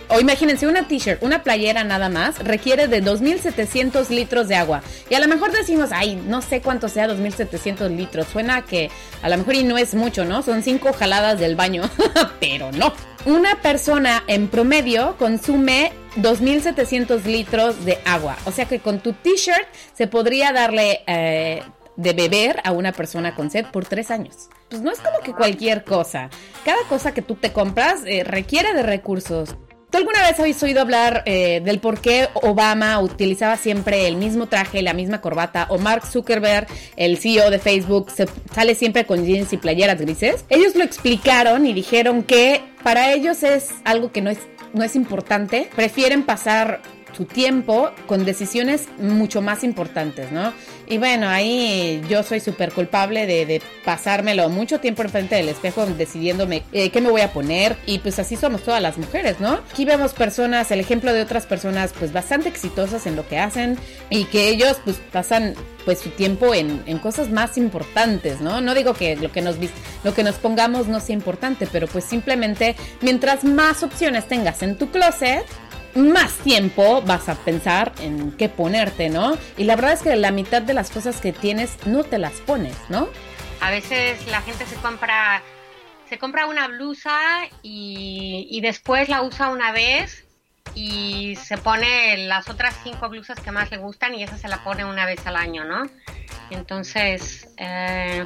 O 0.09 0.19
imagínense 0.19 0.67
una 0.67 0.87
t-shirt, 0.87 1.21
una 1.21 1.43
playera 1.43 1.83
nada 1.83 2.09
más, 2.09 2.39
requiere 2.39 2.87
de 2.87 3.03
2.700 3.03 4.09
litros 4.09 4.47
de 4.47 4.55
agua. 4.55 4.81
Y 5.07 5.13
a 5.13 5.19
lo 5.19 5.27
mejor 5.27 5.51
decimos, 5.51 5.91
ay, 5.91 6.15
no 6.15 6.41
sé 6.41 6.61
cuánto 6.61 6.89
sea 6.89 7.07
2.700 7.07 7.95
litros. 7.95 8.27
Suena 8.27 8.63
que 8.63 8.89
a 9.21 9.29
lo 9.29 9.37
mejor 9.37 9.53
y 9.55 9.63
no 9.63 9.77
es 9.77 9.93
mucho, 9.93 10.25
¿no? 10.25 10.41
Son 10.41 10.63
cinco 10.63 10.93
jaladas 10.93 11.39
del 11.39 11.55
baño. 11.55 11.83
Pero 12.39 12.71
no. 12.71 12.91
Una 13.25 13.61
persona 13.61 14.23
en 14.25 14.47
promedio 14.47 15.15
consume 15.17 15.91
2.700 16.15 17.23
litros 17.25 17.85
de 17.85 17.99
agua. 18.03 18.35
O 18.45 18.51
sea 18.51 18.65
que 18.65 18.79
con 18.79 19.01
tu 19.01 19.13
t-shirt 19.13 19.67
se 19.93 20.07
podría 20.07 20.51
darle 20.53 21.01
eh, 21.05 21.61
de 21.97 22.13
beber 22.13 22.61
a 22.63 22.71
una 22.71 22.93
persona 22.93 23.35
con 23.35 23.51
sed 23.51 23.65
por 23.71 23.85
tres 23.85 24.09
años. 24.09 24.49
Pues 24.69 24.81
no 24.81 24.89
es 24.91 24.99
como 24.99 25.19
que 25.19 25.33
cualquier 25.33 25.83
cosa. 25.83 26.29
Cada 26.63 26.81
cosa 26.87 27.13
que 27.13 27.21
tú 27.21 27.35
te 27.35 27.51
compras 27.51 28.01
eh, 28.05 28.23
requiere 28.23 28.73
de 28.73 28.83
recursos. 28.83 29.55
¿Tú 29.89 29.97
alguna 29.97 30.21
vez 30.21 30.39
habéis 30.39 30.61
oído 30.61 30.81
hablar 30.81 31.23
eh, 31.25 31.61
del 31.65 31.79
por 31.79 31.99
qué 31.99 32.29
Obama 32.35 32.99
utilizaba 32.99 33.57
siempre 33.57 34.07
el 34.07 34.17
mismo 34.17 34.45
traje, 34.45 34.83
la 34.83 34.93
misma 34.93 35.19
corbata? 35.19 35.65
O 35.69 35.79
Mark 35.79 36.05
Zuckerberg, 36.05 36.67
el 36.95 37.17
CEO 37.17 37.49
de 37.49 37.57
Facebook, 37.57 38.11
se 38.11 38.27
sale 38.53 38.75
siempre 38.75 39.05
con 39.05 39.25
jeans 39.25 39.51
y 39.51 39.57
playeras 39.57 39.99
grises. 39.99 40.45
Ellos 40.49 40.75
lo 40.75 40.83
explicaron 40.83 41.65
y 41.65 41.73
dijeron 41.73 42.21
que 42.21 42.61
para 42.83 43.11
ellos 43.13 43.41
es 43.41 43.69
algo 43.83 44.11
que 44.11 44.21
no 44.21 44.29
es, 44.29 44.37
no 44.73 44.83
es 44.83 44.95
importante. 44.95 45.67
Prefieren 45.75 46.21
pasar 46.21 46.81
su 47.17 47.25
tiempo 47.25 47.89
con 48.05 48.25
decisiones 48.25 48.87
mucho 48.99 49.41
más 49.41 49.63
importantes, 49.63 50.31
¿no? 50.31 50.53
Y 50.91 50.97
bueno, 50.97 51.29
ahí 51.29 52.01
yo 52.09 52.23
soy 52.23 52.39
súper 52.39 52.71
culpable 52.71 53.27
de, 53.27 53.61
pasármelo 53.85 54.49
mucho 54.49 54.79
tiempo 54.79 55.03
enfrente 55.03 55.35
del 55.35 55.49
espejo 55.49 55.85
decidiéndome 55.85 56.63
eh, 56.71 56.89
qué 56.89 56.99
me 56.99 57.11
voy 57.11 57.21
a 57.21 57.31
poner 57.31 57.77
y 57.85 57.99
pues 57.99 58.17
así 58.17 58.35
somos 58.35 58.63
todas 58.63 58.81
las 58.81 58.97
mujeres, 58.97 59.39
¿no? 59.39 59.61
Aquí 59.71 59.85
vemos 59.85 60.13
personas, 60.13 60.71
el 60.71 60.79
ejemplo 60.79 61.13
de 61.13 61.21
otras 61.21 61.45
personas 61.45 61.93
pues 61.97 62.11
bastante 62.11 62.49
exitosas 62.49 63.05
en 63.05 63.15
lo 63.15 63.27
que 63.27 63.37
hacen 63.37 63.77
y 64.09 64.25
que 64.25 64.49
ellos 64.49 64.77
pues 64.83 64.99
pasan 65.11 65.53
pues 65.85 65.99
su 65.99 66.09
tiempo 66.09 66.55
en, 66.55 66.81
en 66.87 66.97
cosas 66.97 67.29
más 67.29 67.59
importantes, 67.59 68.41
¿no? 68.41 68.59
No 68.59 68.73
digo 68.73 68.95
que 68.95 69.15
lo 69.15 69.31
que 69.31 69.41
nos 69.41 69.57
lo 70.03 70.15
que 70.15 70.23
nos 70.23 70.35
pongamos 70.35 70.87
no 70.87 70.99
sea 70.99 71.13
importante, 71.13 71.67
pero 71.71 71.85
pues 71.85 72.03
simplemente 72.03 72.75
mientras 73.01 73.43
más 73.43 73.83
opciones 73.83 74.27
tengas 74.27 74.63
en 74.63 74.75
tu 74.75 74.89
closet, 74.89 75.45
más 75.95 76.33
tiempo 76.37 77.01
vas 77.01 77.29
a 77.29 77.35
pensar 77.35 77.91
en 77.99 78.31
qué 78.31 78.49
ponerte, 78.49 79.09
¿no? 79.09 79.37
Y 79.57 79.63
la 79.63 79.75
verdad 79.75 79.93
es 79.93 80.01
que 80.01 80.15
la 80.15 80.31
mitad 80.31 80.61
de 80.61 80.73
las 80.73 80.89
cosas 80.89 81.19
que 81.21 81.33
tienes 81.33 81.85
no 81.85 82.03
te 82.03 82.17
las 82.17 82.33
pones, 82.33 82.75
¿no? 82.89 83.09
A 83.61 83.71
veces 83.71 84.25
la 84.27 84.41
gente 84.41 84.65
se 84.65 84.75
compra 84.75 85.41
se 86.09 86.17
compra 86.17 86.47
una 86.47 86.67
blusa 86.67 87.19
y, 87.61 88.59
después 88.63 89.09
la 89.09 89.21
usa 89.21 89.49
una 89.49 89.71
vez 89.71 90.25
y 90.73 91.35
se 91.35 91.57
pone 91.57 92.17
las 92.25 92.49
otras 92.49 92.75
cinco 92.83 93.09
blusas 93.09 93.39
que 93.39 93.51
más 93.51 93.69
le 93.69 93.77
gustan 93.77 94.15
y 94.15 94.23
esa 94.23 94.37
se 94.37 94.47
la 94.47 94.63
pone 94.63 94.83
una 94.85 95.05
vez 95.05 95.25
al 95.27 95.35
año, 95.35 95.65
¿no? 95.65 95.83
Entonces, 96.49 97.47
eh, 97.57 98.25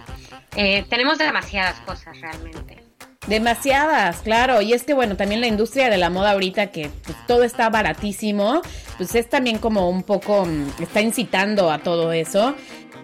eh, 0.55 0.85
tenemos 0.89 1.17
demasiadas 1.17 1.79
cosas 1.81 2.19
realmente. 2.21 2.92
Demasiadas, 3.27 4.17
claro. 4.17 4.61
Y 4.61 4.73
es 4.73 4.83
que, 4.83 4.93
bueno, 4.93 5.15
también 5.15 5.41
la 5.41 5.47
industria 5.47 5.89
de 5.89 5.97
la 5.97 6.09
moda 6.09 6.31
ahorita, 6.31 6.67
que 6.67 6.89
pues, 7.03 7.17
todo 7.27 7.43
está 7.43 7.69
baratísimo, 7.69 8.61
pues 8.97 9.15
es 9.15 9.29
también 9.29 9.59
como 9.59 9.89
un 9.89 10.03
poco, 10.03 10.45
mm, 10.45 10.81
está 10.81 11.01
incitando 11.01 11.71
a 11.71 11.79
todo 11.79 12.11
eso. 12.11 12.55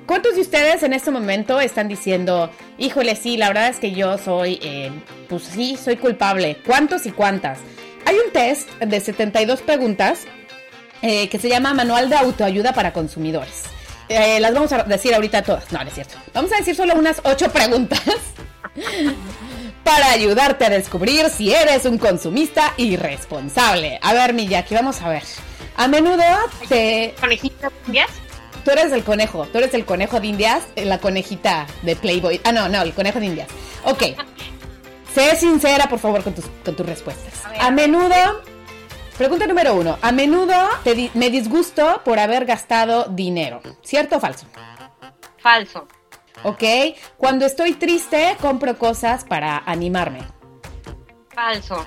¿Cuántos 0.06 0.36
de 0.36 0.42
ustedes 0.42 0.84
en 0.84 0.94
este 0.94 1.12
momento 1.12 1.62
están 1.62 1.88
diciendo, 1.88 2.50
híjole, 2.78 3.16
sí, 3.16 3.38
la 3.38 3.48
verdad 3.50 3.70
es 3.70 3.78
que 3.78 3.92
yo 3.92 4.18
soy, 4.18 4.60
eh, 4.62 4.92
pues 5.30 5.44
sí, 5.44 5.78
soy 5.78 5.98
culpable? 5.98 6.58
¿Cuántos 6.66 7.06
y 7.06 7.12
cuántas? 7.12 7.60
Hay 8.06 8.16
un 8.16 8.32
test 8.34 8.70
de 8.80 9.00
72 9.00 9.62
preguntas 9.62 10.22
eh, 11.02 11.30
que 11.30 11.38
se 11.38 11.48
llama 11.48 11.74
Manual 11.74 12.10
de 12.10 12.16
Autoayuda 12.16 12.74
para 12.74 12.92
Consumidores. 12.92 13.64
Eh, 14.10 14.40
las 14.40 14.54
vamos 14.54 14.72
a 14.74 14.84
decir 14.84 15.14
ahorita 15.14 15.44
todas. 15.44 15.72
No, 15.72 15.80
no 15.80 15.88
es 15.88 15.94
cierto. 15.94 16.16
Vamos 16.34 16.52
a 16.52 16.58
decir 16.58 16.76
solo 16.76 16.96
unas 16.96 17.22
8 17.24 17.52
preguntas. 17.52 18.02
para 19.84 20.12
ayudarte 20.12 20.66
a 20.66 20.70
descubrir 20.70 21.30
si 21.30 21.54
eres 21.54 21.86
un 21.86 21.98
consumista 21.98 22.74
irresponsable. 22.78 24.00
A 24.02 24.14
ver, 24.14 24.34
Miyaki, 24.34 24.76
vamos 24.76 25.02
a 25.02 25.10
ver. 25.10 25.24
A 25.76 25.88
menudo 25.88 26.24
te... 26.68 27.16
¿Conejito 27.20 27.70
de 27.70 27.76
indias? 27.88 28.10
Tú 28.64 28.72
eres 28.72 28.92
el 28.92 29.04
conejo, 29.04 29.46
tú 29.46 29.58
eres 29.58 29.74
el 29.74 29.86
conejo 29.86 30.20
de 30.20 30.28
indias, 30.28 30.64
eh, 30.76 30.86
la 30.86 31.00
conejita 31.00 31.66
de 31.82 31.96
Playboy. 31.96 32.42
Ah, 32.44 32.52
no, 32.52 32.68
no, 32.68 32.82
el 32.82 32.94
conejo 32.94 33.20
de 33.20 33.28
indias. 33.28 33.48
Ok. 33.86 34.04
sé 35.14 35.36
sincera, 35.38 35.88
por 35.88 36.00
favor, 36.00 36.24
con 36.24 36.34
tus, 36.34 36.46
con 36.64 36.76
tus 36.76 36.86
respuestas. 36.86 37.34
A, 37.60 37.72
menudo... 37.72 38.16
Pregunta 39.18 39.48
número 39.48 39.74
uno. 39.74 39.98
A 40.02 40.14
menudo 40.14 40.56
me 41.14 41.30
disgusto 41.30 42.02
por 42.06 42.20
haber 42.20 42.46
gastado 42.46 43.06
dinero. 43.10 43.62
¿Cierto 43.84 44.16
o 44.16 44.20
falso? 44.22 44.46
Falso. 45.42 45.88
¿Ok? 46.44 46.64
Cuando 47.18 47.46
estoy 47.46 47.74
triste, 47.74 48.36
compro 48.42 48.78
cosas 48.78 49.24
para 49.24 49.58
animarme. 49.66 50.20
Falso. 51.34 51.86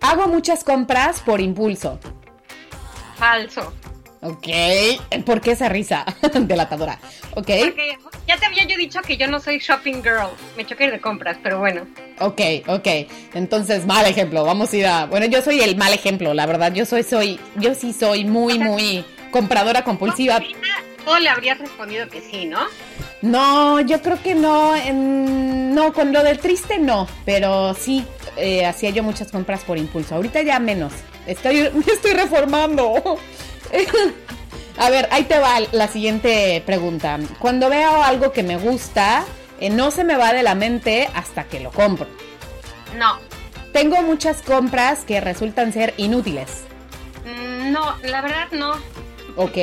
Hago 0.00 0.28
muchas 0.28 0.64
compras 0.64 1.20
por 1.20 1.40
impulso. 1.40 1.98
Falso. 3.16 3.72
Ok, 4.22 4.48
¿por 5.24 5.40
qué 5.40 5.52
esa 5.52 5.68
risa 5.68 6.04
delatadora? 6.40 6.98
Ok. 7.34 7.46
Porque 7.46 7.98
ya 8.26 8.36
te 8.36 8.46
había 8.46 8.64
yo 8.64 8.76
dicho 8.76 9.00
que 9.02 9.16
yo 9.16 9.26
no 9.28 9.38
soy 9.38 9.58
shopping 9.58 10.02
girl, 10.02 10.30
me 10.56 10.66
choqué 10.66 10.90
de 10.90 11.00
compras, 11.00 11.36
pero 11.42 11.60
bueno. 11.60 11.86
Ok, 12.18 12.40
ok, 12.66 12.88
entonces 13.34 13.86
mal 13.86 14.06
ejemplo, 14.06 14.44
vamos 14.44 14.72
a 14.72 14.76
ir 14.76 14.86
a... 14.86 15.06
Bueno, 15.06 15.26
yo 15.26 15.42
soy 15.42 15.60
el 15.60 15.76
mal 15.76 15.92
ejemplo, 15.92 16.34
la 16.34 16.46
verdad, 16.46 16.72
yo 16.72 16.86
soy, 16.86 17.02
soy, 17.02 17.38
yo 17.56 17.74
sí 17.74 17.92
soy 17.92 18.24
muy, 18.24 18.58
muy 18.58 19.04
compradora 19.30 19.84
compulsiva. 19.84 20.40
Todo 21.06 21.20
le 21.20 21.28
habrías 21.28 21.58
respondido 21.58 22.08
que 22.08 22.20
sí, 22.20 22.46
¿no? 22.46 22.58
No, 23.22 23.80
yo 23.80 24.02
creo 24.02 24.20
que 24.20 24.34
no. 24.34 24.74
no, 24.92 25.92
con 25.92 26.12
lo 26.12 26.24
del 26.24 26.40
triste 26.40 26.80
no, 26.80 27.06
pero 27.24 27.74
sí 27.74 28.04
eh, 28.36 28.66
hacía 28.66 28.90
yo 28.90 29.04
muchas 29.04 29.30
compras 29.30 29.62
por 29.62 29.78
impulso. 29.78 30.16
Ahorita 30.16 30.42
ya 30.42 30.58
menos. 30.58 30.92
Estoy, 31.28 31.70
me 31.86 31.92
estoy 31.92 32.10
reformando. 32.10 32.92
A 34.78 34.90
ver, 34.90 35.08
ahí 35.12 35.22
te 35.22 35.38
va 35.38 35.60
la 35.70 35.86
siguiente 35.86 36.60
pregunta. 36.66 37.20
Cuando 37.38 37.70
veo 37.70 38.02
algo 38.02 38.32
que 38.32 38.42
me 38.42 38.56
gusta, 38.56 39.24
eh, 39.60 39.70
no 39.70 39.92
se 39.92 40.02
me 40.02 40.16
va 40.16 40.32
de 40.32 40.42
la 40.42 40.56
mente 40.56 41.08
hasta 41.14 41.44
que 41.44 41.60
lo 41.60 41.70
compro. 41.70 42.08
No. 42.98 43.20
Tengo 43.72 44.02
muchas 44.02 44.42
compras 44.42 45.04
que 45.04 45.20
resultan 45.20 45.72
ser 45.72 45.94
inútiles. 45.98 46.64
Mm, 47.24 47.70
no, 47.70 47.96
la 48.02 48.22
verdad 48.22 48.48
no. 48.50 48.72
Ok, 49.36 49.56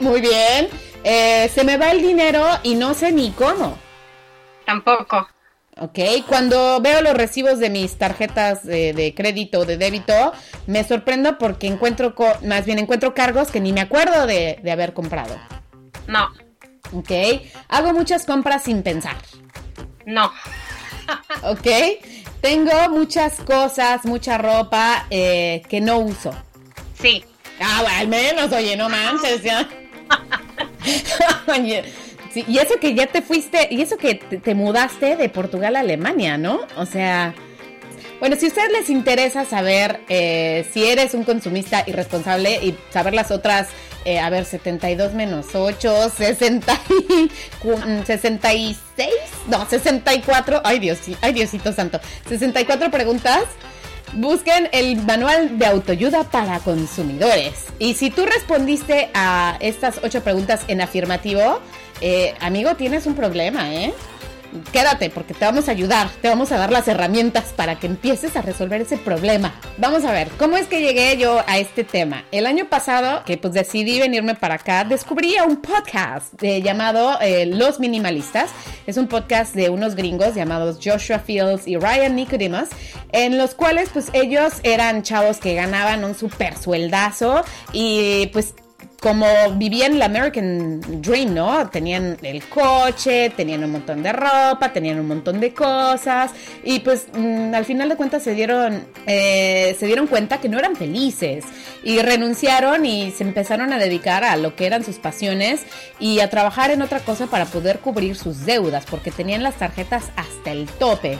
muy 0.00 0.20
bien. 0.20 0.68
Eh, 1.04 1.50
se 1.54 1.64
me 1.64 1.76
va 1.76 1.90
el 1.90 2.02
dinero 2.02 2.46
y 2.62 2.74
no 2.74 2.94
sé 2.94 3.12
ni 3.12 3.30
cómo. 3.32 3.78
Tampoco. 4.66 5.28
Ok, 5.78 5.98
cuando 6.26 6.80
veo 6.82 7.00
los 7.00 7.14
recibos 7.14 7.58
de 7.58 7.70
mis 7.70 7.96
tarjetas 7.96 8.64
de, 8.64 9.14
crédito 9.16 9.60
o 9.60 9.64
de 9.64 9.78
débito, 9.78 10.32
me 10.66 10.84
sorprendo 10.84 11.38
porque 11.38 11.68
encuentro, 11.68 12.14
más 12.42 12.66
bien 12.66 12.78
encuentro 12.78 13.14
cargos 13.14 13.50
que 13.50 13.60
ni 13.60 13.72
me 13.72 13.80
acuerdo 13.80 14.26
de, 14.26 14.58
de 14.62 14.72
haber 14.72 14.92
comprado. 14.92 15.38
No. 16.06 16.28
Ok, 16.92 17.10
hago 17.68 17.92
muchas 17.94 18.26
compras 18.26 18.64
sin 18.64 18.82
pensar. 18.82 19.16
No. 20.04 20.32
ok, 21.42 21.66
tengo 22.40 22.90
muchas 22.90 23.40
cosas, 23.40 24.04
mucha 24.04 24.38
ropa 24.38 25.06
eh, 25.08 25.62
que 25.68 25.80
no 25.80 25.98
uso. 25.98 26.32
Sí. 27.00 27.24
Ah, 27.60 27.80
bueno, 27.82 27.98
al 27.98 28.08
menos, 28.08 28.52
oye, 28.52 28.76
no 28.76 28.88
manches, 28.88 29.42
ya. 29.42 29.68
y 32.34 32.58
eso 32.58 32.78
que 32.80 32.94
ya 32.94 33.06
te 33.06 33.22
fuiste, 33.22 33.68
y 33.70 33.82
eso 33.82 33.96
que 33.96 34.14
te, 34.14 34.54
mudaste 34.54 35.16
de 35.16 35.28
Portugal 35.28 35.76
a 35.76 35.80
Alemania, 35.80 36.38
¿no? 36.38 36.60
O 36.76 36.86
sea, 36.86 37.34
bueno, 38.18 38.36
si 38.36 38.46
a 38.46 38.48
ustedes 38.48 38.72
les 38.72 38.90
interesa 38.90 39.44
saber 39.44 40.00
eh, 40.08 40.66
si 40.72 40.86
eres 40.86 41.14
un 41.14 41.24
consumista 41.24 41.84
irresponsable 41.86 42.60
y 42.62 42.76
saber 42.90 43.14
las 43.14 43.30
otras, 43.30 43.68
eh, 44.04 44.18
a 44.18 44.30
ver, 44.30 44.44
72 44.44 45.12
menos 45.12 45.54
8, 45.54 46.10
60 46.16 46.80
66, 48.06 48.76
no, 49.48 49.68
64, 49.68 50.62
ay 50.64 50.78
Dios, 50.78 50.98
ay 51.20 51.32
Diosito 51.32 51.72
santo, 51.72 52.00
64 52.28 52.90
preguntas 52.90 53.44
busquen 54.14 54.68
el 54.72 54.96
manual 55.04 55.58
de 55.58 55.66
autoayuda 55.66 56.24
para 56.24 56.58
consumidores. 56.60 57.66
Y 57.78 57.94
si 57.94 58.10
tú 58.10 58.26
respondiste 58.26 59.10
a 59.14 59.56
estas 59.60 60.00
ocho 60.02 60.22
preguntas 60.22 60.62
en 60.68 60.80
afirmativo, 60.80 61.60
eh, 62.00 62.34
amigo, 62.40 62.74
tienes 62.76 63.06
un 63.06 63.14
problema, 63.14 63.72
¿eh? 63.74 63.92
Quédate 64.72 65.10
porque 65.10 65.34
te 65.34 65.44
vamos 65.44 65.68
a 65.68 65.72
ayudar, 65.72 66.08
te 66.20 66.28
vamos 66.28 66.52
a 66.52 66.58
dar 66.58 66.72
las 66.72 66.88
herramientas 66.88 67.52
para 67.56 67.78
que 67.78 67.86
empieces 67.86 68.36
a 68.36 68.42
resolver 68.42 68.80
ese 68.80 68.96
problema. 68.96 69.54
Vamos 69.78 70.04
a 70.04 70.12
ver, 70.12 70.28
¿cómo 70.38 70.56
es 70.56 70.66
que 70.66 70.80
llegué 70.80 71.16
yo 71.16 71.42
a 71.46 71.58
este 71.58 71.84
tema? 71.84 72.24
El 72.30 72.46
año 72.46 72.68
pasado, 72.68 73.22
que 73.24 73.36
pues 73.36 73.54
decidí 73.54 74.00
venirme 74.00 74.34
para 74.34 74.54
acá, 74.54 74.84
descubrí 74.84 75.34
un 75.46 75.56
podcast 75.56 76.42
eh, 76.42 76.62
llamado 76.62 77.18
eh, 77.20 77.46
Los 77.46 77.80
Minimalistas. 77.80 78.50
Es 78.86 78.96
un 78.96 79.06
podcast 79.06 79.54
de 79.54 79.70
unos 79.70 79.94
gringos 79.94 80.34
llamados 80.34 80.78
Joshua 80.82 81.18
Fields 81.18 81.66
y 81.66 81.76
Ryan 81.76 82.16
Nicodemus, 82.16 82.68
en 83.12 83.38
los 83.38 83.54
cuales 83.54 83.90
pues 83.92 84.08
ellos 84.12 84.54
eran 84.62 85.02
chavos 85.02 85.38
que 85.38 85.54
ganaban 85.54 86.04
un 86.04 86.14
super 86.14 86.56
sueldazo 86.56 87.44
y 87.72 88.28
pues 88.32 88.54
como 89.00 89.26
vivían 89.54 89.94
el 89.94 90.02
American 90.02 90.80
Dream, 91.00 91.34
¿no? 91.34 91.68
Tenían 91.70 92.18
el 92.22 92.42
coche, 92.44 93.30
tenían 93.30 93.64
un 93.64 93.72
montón 93.72 94.02
de 94.02 94.12
ropa, 94.12 94.72
tenían 94.74 95.00
un 95.00 95.08
montón 95.08 95.40
de 95.40 95.54
cosas 95.54 96.32
y 96.62 96.80
pues 96.80 97.06
mm, 97.14 97.54
al 97.54 97.64
final 97.64 97.88
de 97.88 97.96
cuentas 97.96 98.22
se 98.22 98.34
dieron, 98.34 98.84
eh, 99.06 99.74
se 99.78 99.86
dieron 99.86 100.06
cuenta 100.06 100.38
que 100.38 100.50
no 100.50 100.58
eran 100.58 100.76
felices 100.76 101.44
y 101.82 101.98
renunciaron 102.00 102.84
y 102.84 103.10
se 103.10 103.24
empezaron 103.24 103.72
a 103.72 103.78
dedicar 103.78 104.22
a 104.22 104.36
lo 104.36 104.54
que 104.54 104.66
eran 104.66 104.84
sus 104.84 104.96
pasiones 104.96 105.62
y 105.98 106.20
a 106.20 106.28
trabajar 106.28 106.70
en 106.70 106.82
otra 106.82 107.00
cosa 107.00 107.26
para 107.26 107.46
poder 107.46 107.78
cubrir 107.78 108.16
sus 108.16 108.44
deudas 108.44 108.84
porque 108.84 109.10
tenían 109.10 109.42
las 109.42 109.54
tarjetas 109.54 110.10
hasta 110.16 110.52
el 110.52 110.66
tope. 110.66 111.18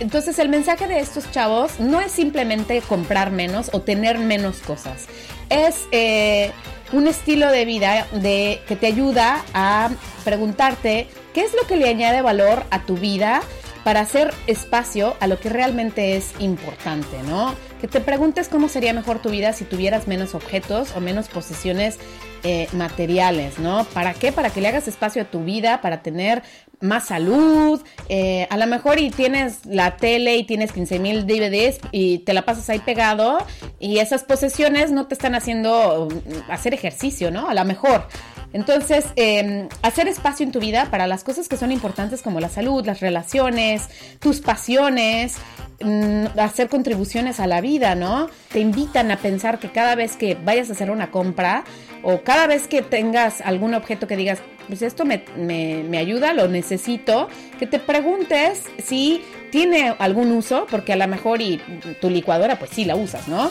Entonces 0.00 0.38
el 0.40 0.48
mensaje 0.48 0.88
de 0.88 0.98
estos 0.98 1.30
chavos 1.30 1.78
no 1.78 2.00
es 2.00 2.10
simplemente 2.10 2.80
comprar 2.80 3.30
menos 3.30 3.70
o 3.72 3.82
tener 3.82 4.18
menos 4.18 4.58
cosas. 4.58 5.06
Es 5.50 5.86
eh, 5.92 6.52
un 6.92 7.06
estilo 7.06 7.50
de 7.50 7.64
vida 7.64 8.06
de, 8.12 8.60
que 8.66 8.76
te 8.76 8.86
ayuda 8.86 9.44
a 9.54 9.90
preguntarte 10.24 11.08
qué 11.34 11.42
es 11.42 11.52
lo 11.54 11.66
que 11.66 11.76
le 11.76 11.88
añade 11.88 12.22
valor 12.22 12.64
a 12.70 12.82
tu 12.82 12.96
vida 12.96 13.42
para 13.84 14.00
hacer 14.00 14.34
espacio 14.46 15.16
a 15.20 15.26
lo 15.26 15.40
que 15.40 15.48
realmente 15.48 16.16
es 16.16 16.32
importante, 16.38 17.22
¿no? 17.28 17.54
Que 17.80 17.88
te 17.88 18.00
preguntes 18.00 18.48
cómo 18.48 18.68
sería 18.68 18.92
mejor 18.92 19.20
tu 19.20 19.30
vida 19.30 19.52
si 19.52 19.64
tuvieras 19.64 20.06
menos 20.06 20.34
objetos 20.34 20.94
o 20.94 21.00
menos 21.00 21.28
posesiones 21.28 21.98
eh, 22.44 22.68
materiales, 22.72 23.58
¿no? 23.58 23.84
¿Para 23.92 24.14
qué? 24.14 24.32
Para 24.32 24.50
que 24.50 24.60
le 24.60 24.68
hagas 24.68 24.88
espacio 24.88 25.22
a 25.22 25.24
tu 25.24 25.44
vida, 25.44 25.80
para 25.80 26.02
tener 26.02 26.42
más 26.80 27.06
salud, 27.06 27.82
eh, 28.08 28.46
a 28.50 28.56
lo 28.56 28.66
mejor 28.66 28.98
y 28.98 29.10
tienes 29.10 29.66
la 29.66 29.96
tele 29.96 30.36
y 30.36 30.44
tienes 30.44 30.72
15 30.72 30.98
mil 30.98 31.26
DVDs 31.26 31.78
y 31.92 32.20
te 32.20 32.32
la 32.32 32.42
pasas 32.42 32.70
ahí 32.70 32.78
pegado 32.78 33.38
y 33.78 33.98
esas 33.98 34.24
posesiones 34.24 34.90
no 34.90 35.06
te 35.06 35.14
están 35.14 35.34
haciendo 35.34 36.08
mm, 36.10 36.50
hacer 36.50 36.72
ejercicio, 36.72 37.30
¿no? 37.30 37.48
A 37.48 37.54
lo 37.54 37.64
mejor. 37.64 38.06
Entonces, 38.52 39.06
em, 39.16 39.68
hacer 39.82 40.08
espacio 40.08 40.44
en 40.44 40.52
tu 40.52 40.58
vida 40.58 40.86
para 40.90 41.06
las 41.06 41.22
cosas 41.22 41.48
que 41.48 41.56
son 41.56 41.70
importantes 41.70 42.22
como 42.22 42.40
la 42.40 42.48
salud, 42.48 42.84
las 42.84 43.00
relaciones, 43.00 43.88
tus 44.18 44.40
pasiones, 44.40 45.36
mm, 45.80 46.38
hacer 46.38 46.68
contribuciones 46.68 47.38
a 47.38 47.46
la 47.46 47.60
vida, 47.60 47.94
¿no? 47.94 48.28
Te 48.52 48.58
invitan 48.60 49.10
a 49.12 49.18
pensar 49.18 49.60
que 49.60 49.70
cada 49.70 49.94
vez 49.94 50.16
que 50.16 50.34
vayas 50.34 50.68
a 50.70 50.72
hacer 50.72 50.90
una 50.90 51.10
compra 51.10 51.64
o 52.02 52.22
cada 52.22 52.46
vez 52.46 52.68
que 52.68 52.82
tengas 52.82 53.40
algún 53.40 53.74
objeto 53.74 54.06
que 54.06 54.16
digas, 54.16 54.40
pues 54.68 54.82
esto 54.82 55.04
me, 55.04 55.24
me 55.36 55.98
ayuda, 55.98 56.32
lo 56.32 56.48
necesito, 56.48 57.28
que 57.58 57.66
te 57.66 57.78
preguntes 57.78 58.64
si 58.78 59.22
tiene 59.50 59.94
algún 59.98 60.30
uso, 60.32 60.66
porque 60.70 60.92
a 60.92 60.96
lo 60.96 61.08
mejor 61.08 61.42
y 61.42 61.60
tu 62.00 62.08
licuadora 62.08 62.58
pues 62.58 62.70
sí 62.72 62.84
la 62.84 62.96
usas, 62.96 63.26
¿no? 63.28 63.50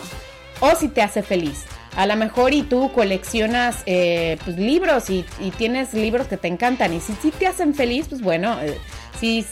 O 0.61 0.75
si 0.75 0.87
te 0.87 1.01
hace 1.01 1.23
feliz 1.23 1.65
a 1.95 2.05
lo 2.05 2.15
mejor 2.15 2.53
y 2.53 2.63
tú 2.63 2.91
coleccionas 2.93 3.83
eh, 3.85 4.37
pues, 4.45 4.57
libros 4.57 5.09
y, 5.09 5.25
tienes 5.57 5.93
libros 5.93 6.27
que 6.27 6.37
te 6.37 6.47
encantan 6.47 6.93
y 6.93 6.99
si, 6.99 7.13
te 7.31 7.47
hacen 7.47 7.73
feliz, 7.73 8.05
pues 8.07 8.21
bueno, 8.21 8.57
eh, 8.61 8.77
sí, 9.19 9.45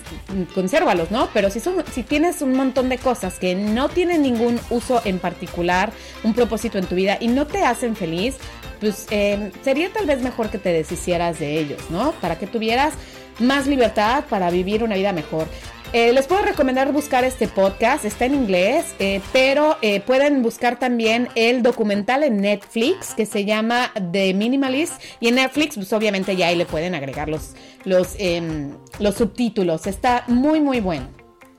consérvalos, 0.54 1.12
¿no? 1.12 1.30
Pero 1.34 1.50
si, 1.50 1.60
si 1.92 2.04
tienes 2.04 2.42
un 2.42 2.54
montón 2.54 2.90
de 2.90 2.98
cosas 2.98 3.40
que 3.40 3.56
no 3.56 3.90
tienen 3.90 4.22
ningún 4.22 4.60
uso 4.70 5.02
en 5.04 5.20
particular, 5.20 5.92
un 6.24 6.34
propósito 6.34 6.78
en 6.78 6.86
tu 6.86 6.96
vida 6.96 7.18
y 7.20 7.28
no 7.28 7.48
te 7.48 7.64
hacen 7.64 7.96
feliz, 7.96 8.38
pues 8.80 9.08
eh, 9.12 9.52
sería 9.64 9.92
tal 9.92 10.06
vez 10.06 10.22
mejor 10.22 10.50
que 10.50 10.58
te 10.58 10.72
deshicieras 10.72 11.40
de 11.40 11.60
ellos, 11.60 11.82
¿no? 11.90 12.12
Para 12.14 12.38
que 12.38 12.48
tuvieras 12.48 12.94
más 13.40 13.68
libertad 13.68 14.26
para 14.30 14.50
vivir 14.50 14.84
una 14.84 14.96
vida 14.96 15.14
mejor. 15.14 15.48
Eh, 15.94 16.12
les 16.12 16.28
puedo 16.28 16.42
recomendar 16.42 16.92
buscar 16.92 17.24
este 17.24 17.48
podcast, 17.48 18.04
está 18.04 18.26
en 18.26 18.36
inglés, 18.36 18.94
eh, 19.00 19.22
pero 19.32 19.78
pueden 20.06 20.42
buscar 20.42 20.78
también 20.80 21.30
el 21.36 21.64
documental 21.64 22.24
en 22.24 22.42
Netflix 22.42 23.14
que 23.14 23.26
se 23.26 23.46
llama 23.46 23.94
The 24.12 24.34
Minimalist 24.34 25.02
y 25.22 25.30
en 25.30 25.36
Netflix 25.36 25.76
pues 25.76 25.94
obviamente 25.94 26.36
ya 26.36 26.48
ahí 26.48 26.58
le 26.58 26.66
pueden 26.66 26.94
agregar 26.94 27.30
los, 27.30 27.54
los, 27.86 28.16
em, 28.18 28.74
los 29.00 29.16
subtítulos, 29.16 29.88
está 29.88 30.26
muy 30.28 30.60
muy 30.60 30.82
bueno. 30.82 31.08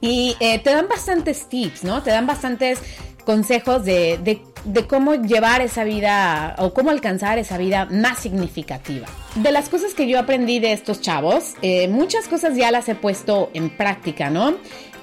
Y 0.00 0.37
te 0.38 0.70
dan 0.70 0.87
bastantes 0.87 1.48
tips, 1.48 1.83
¿no? 1.83 2.04
Te 2.04 2.11
dan 2.11 2.24
bastantes 2.24 2.78
consejos 3.29 3.85
de, 3.85 4.41
de, 4.64 4.87
cómo 4.87 5.14
llevar 5.17 5.61
esa 5.61 5.85
vida 5.85 6.55
o 6.57 6.73
cómo 6.73 6.88
alcanzar 6.88 7.38
esa 7.38 7.59
vida 7.59 7.85
más 7.85 8.21
significativa. 8.21 9.07
De 9.35 9.53
las 9.53 9.69
cosas 9.69 9.93
que 9.93 10.09
yo 10.09 10.19
aprendí 10.19 10.61
de 10.61 10.73
estos 10.73 11.03
chavos, 11.03 11.53
eh, 11.61 11.88
muchas 11.88 12.27
cosas 12.27 12.57
ya 12.57 12.71
las 12.71 12.88
he 12.88 12.95
puesto 12.95 13.51
en 13.53 13.69
práctica, 13.69 14.31
¿no? 14.31 14.57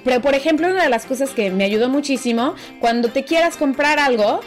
Pero 0.03 0.21
por 0.21 0.33
ejemplo, 0.33 0.67
una 0.67 0.81
de 0.81 0.89
las 0.89 1.05
cosas 1.05 1.29
que 1.29 1.51
me 1.51 1.65
ayudó 1.65 1.87
muchísimo, 1.87 2.55
cuando 2.79 3.09
te 3.09 3.25
quieras 3.25 3.57
comprar 3.57 3.99
algo, 3.99 4.39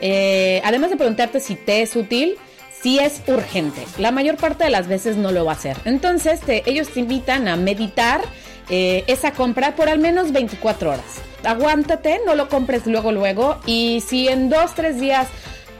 eh, 0.00 0.62
además 0.64 0.90
de 0.90 0.96
preguntarte 0.96 1.40
si 1.40 1.56
te 1.56 1.82
es 1.82 1.96
útil, 1.96 2.36
si 2.80 3.00
es 3.00 3.22
urgente. 3.26 3.82
La 3.98 4.12
mayor 4.12 4.36
parte 4.36 4.62
de 4.62 4.70
las 4.70 4.86
veces 4.86 5.16
no 5.16 5.32
lo 5.32 5.44
va 5.44 5.50
a 5.50 5.54
hacer. 5.56 5.76
Entonces, 5.84 6.38
ellos 6.46 6.90
te 6.90 7.00
invitan 7.00 7.48
a 7.48 7.56
meditar 7.56 8.20
eh, 8.68 9.04
esa 9.06 9.32
compra 9.32 9.76
por 9.76 9.88
al 9.88 9.98
menos 9.98 10.32
24 10.32 10.90
horas 10.90 11.22
aguántate, 11.46 12.20
no 12.26 12.34
lo 12.34 12.48
compres 12.48 12.86
luego, 12.86 13.12
luego. 13.12 13.58
Y 13.66 14.02
si 14.06 14.28
en 14.28 14.50
dos, 14.50 14.74
tres 14.74 15.00
días 15.00 15.28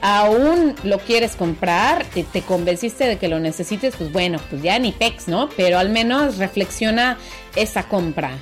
aún 0.01 0.75
lo 0.85 0.99
quieres 0.99 1.37
comprar, 1.37 2.05
te, 2.05 2.23
te 2.23 2.43
convenciste 2.43 3.07
de 3.07 3.19
que 3.19 3.29
lo 3.29 3.39
necesites, 3.41 3.97
pues 3.97 4.13
bueno, 4.13 4.39
pues 4.49 4.63
ya 4.63 4.79
ni 4.79 4.93
pex, 4.93 5.29
¿no? 5.29 5.49
Pero 5.57 5.79
al 5.79 5.91
menos 5.91 6.39
reflexiona 6.39 7.19
esa 7.57 7.85
compra. 7.89 8.39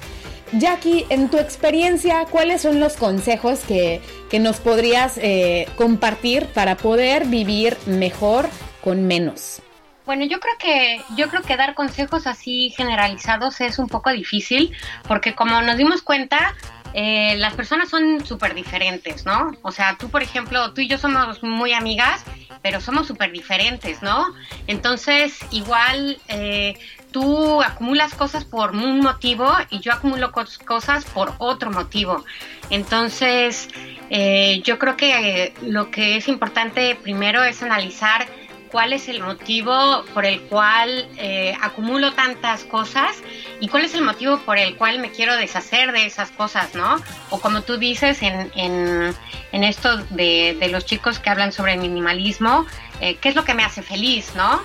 Jackie, 0.53 1.07
en 1.09 1.31
tu 1.31 1.39
experiencia, 1.39 2.27
¿cuáles 2.31 2.63
son 2.63 2.79
los 2.79 2.95
consejos 2.95 3.61
que, 3.61 4.01
nos 4.39 4.57
podrías 4.57 5.17
eh, 5.19 5.69
compartir 5.77 6.47
para 6.47 6.77
poder 6.77 7.27
vivir 7.27 7.77
mejor 7.87 8.49
con 8.83 9.07
menos? 9.07 9.63
Bueno, 10.07 10.27
yo 10.27 10.39
creo 10.39 10.55
que 10.59 11.01
yo 11.17 11.29
creo 11.29 11.43
que 11.43 11.57
dar 11.57 11.75
consejos 11.75 12.27
así 12.27 12.71
generalizados 12.77 13.61
es 13.61 13.79
un 13.79 13.89
poco 13.89 14.11
difícil 14.11 14.73
porque 15.09 15.35
como 15.35 15.63
nos 15.63 15.79
dimos 15.79 16.03
cuenta, 16.03 16.55
eh, 16.97 17.35
las 17.39 17.55
personas 17.55 17.89
son 17.89 18.25
súper 18.25 18.55
diferentes, 18.55 19.25
¿no? 19.27 19.51
O 19.63 19.73
sea, 19.73 19.97
tú, 19.99 20.11
por 20.11 20.23
ejemplo, 20.23 20.73
tú 20.73 20.81
y 20.81 20.87
yo 20.87 20.97
somos 20.97 21.43
muy 21.43 21.73
amigas, 21.73 22.23
pero 22.63 22.81
somos 22.81 23.09
súper 23.09 23.33
diferentes, 23.33 24.01
¿no? 24.01 24.27
Entonces, 24.69 25.39
igual 25.51 26.19
eh, 26.29 26.79
tú 27.11 27.63
acumulas 27.63 28.15
cosas 28.15 28.45
por 28.45 28.73
un 28.77 29.01
motivo 29.01 29.51
y 29.71 29.81
yo 29.81 29.93
acumulo 29.93 30.31
cosas 30.33 31.05
por 31.07 31.35
otro 31.39 31.73
motivo. 31.73 32.25
Entonces, 32.71 33.69
eh, 34.11 34.61
yo 34.65 34.79
creo 34.79 34.97
que 34.97 35.53
lo 35.63 35.91
que 35.91 36.17
es 36.17 36.29
importante 36.29 36.95
primero 37.03 37.43
es 37.43 37.61
analizar 37.63 38.27
cuál 38.75 38.93
es 38.93 39.09
el 39.09 39.23
motivo 39.23 40.05
por 40.15 40.27
el 40.27 40.41
cual 40.41 41.09
eh, 41.17 41.57
acumulo 41.63 42.13
tantas 42.15 42.65
cosas 42.65 43.15
y 43.61 43.69
cuál 43.69 43.85
es 43.85 43.95
el 43.95 44.03
motivo 44.03 44.39
por 44.39 44.59
el 44.59 44.75
cual 44.75 44.99
me 44.99 45.13
quiero 45.13 45.37
deshacer 45.37 45.93
de 45.93 46.07
esas 46.07 46.33
cosas, 46.33 46.75
¿no? 46.75 47.01
O 47.31 47.41
como 47.41 47.63
tú 47.63 47.77
dices 47.77 48.21
en, 48.23 48.51
en, 48.57 49.63
esto 49.63 49.99
de, 50.11 50.69
los 50.73 50.85
chicos 50.87 51.21
que 51.21 51.31
hablan 51.31 51.53
sobre 51.53 51.77
minimalismo, 51.77 52.67
eh, 53.01 53.15
¿qué 53.21 53.29
es 53.29 53.37
lo 53.37 53.45
que 53.45 53.55
me 53.55 53.63
hace 53.63 53.81
feliz, 53.81 54.33
¿no? 54.35 54.61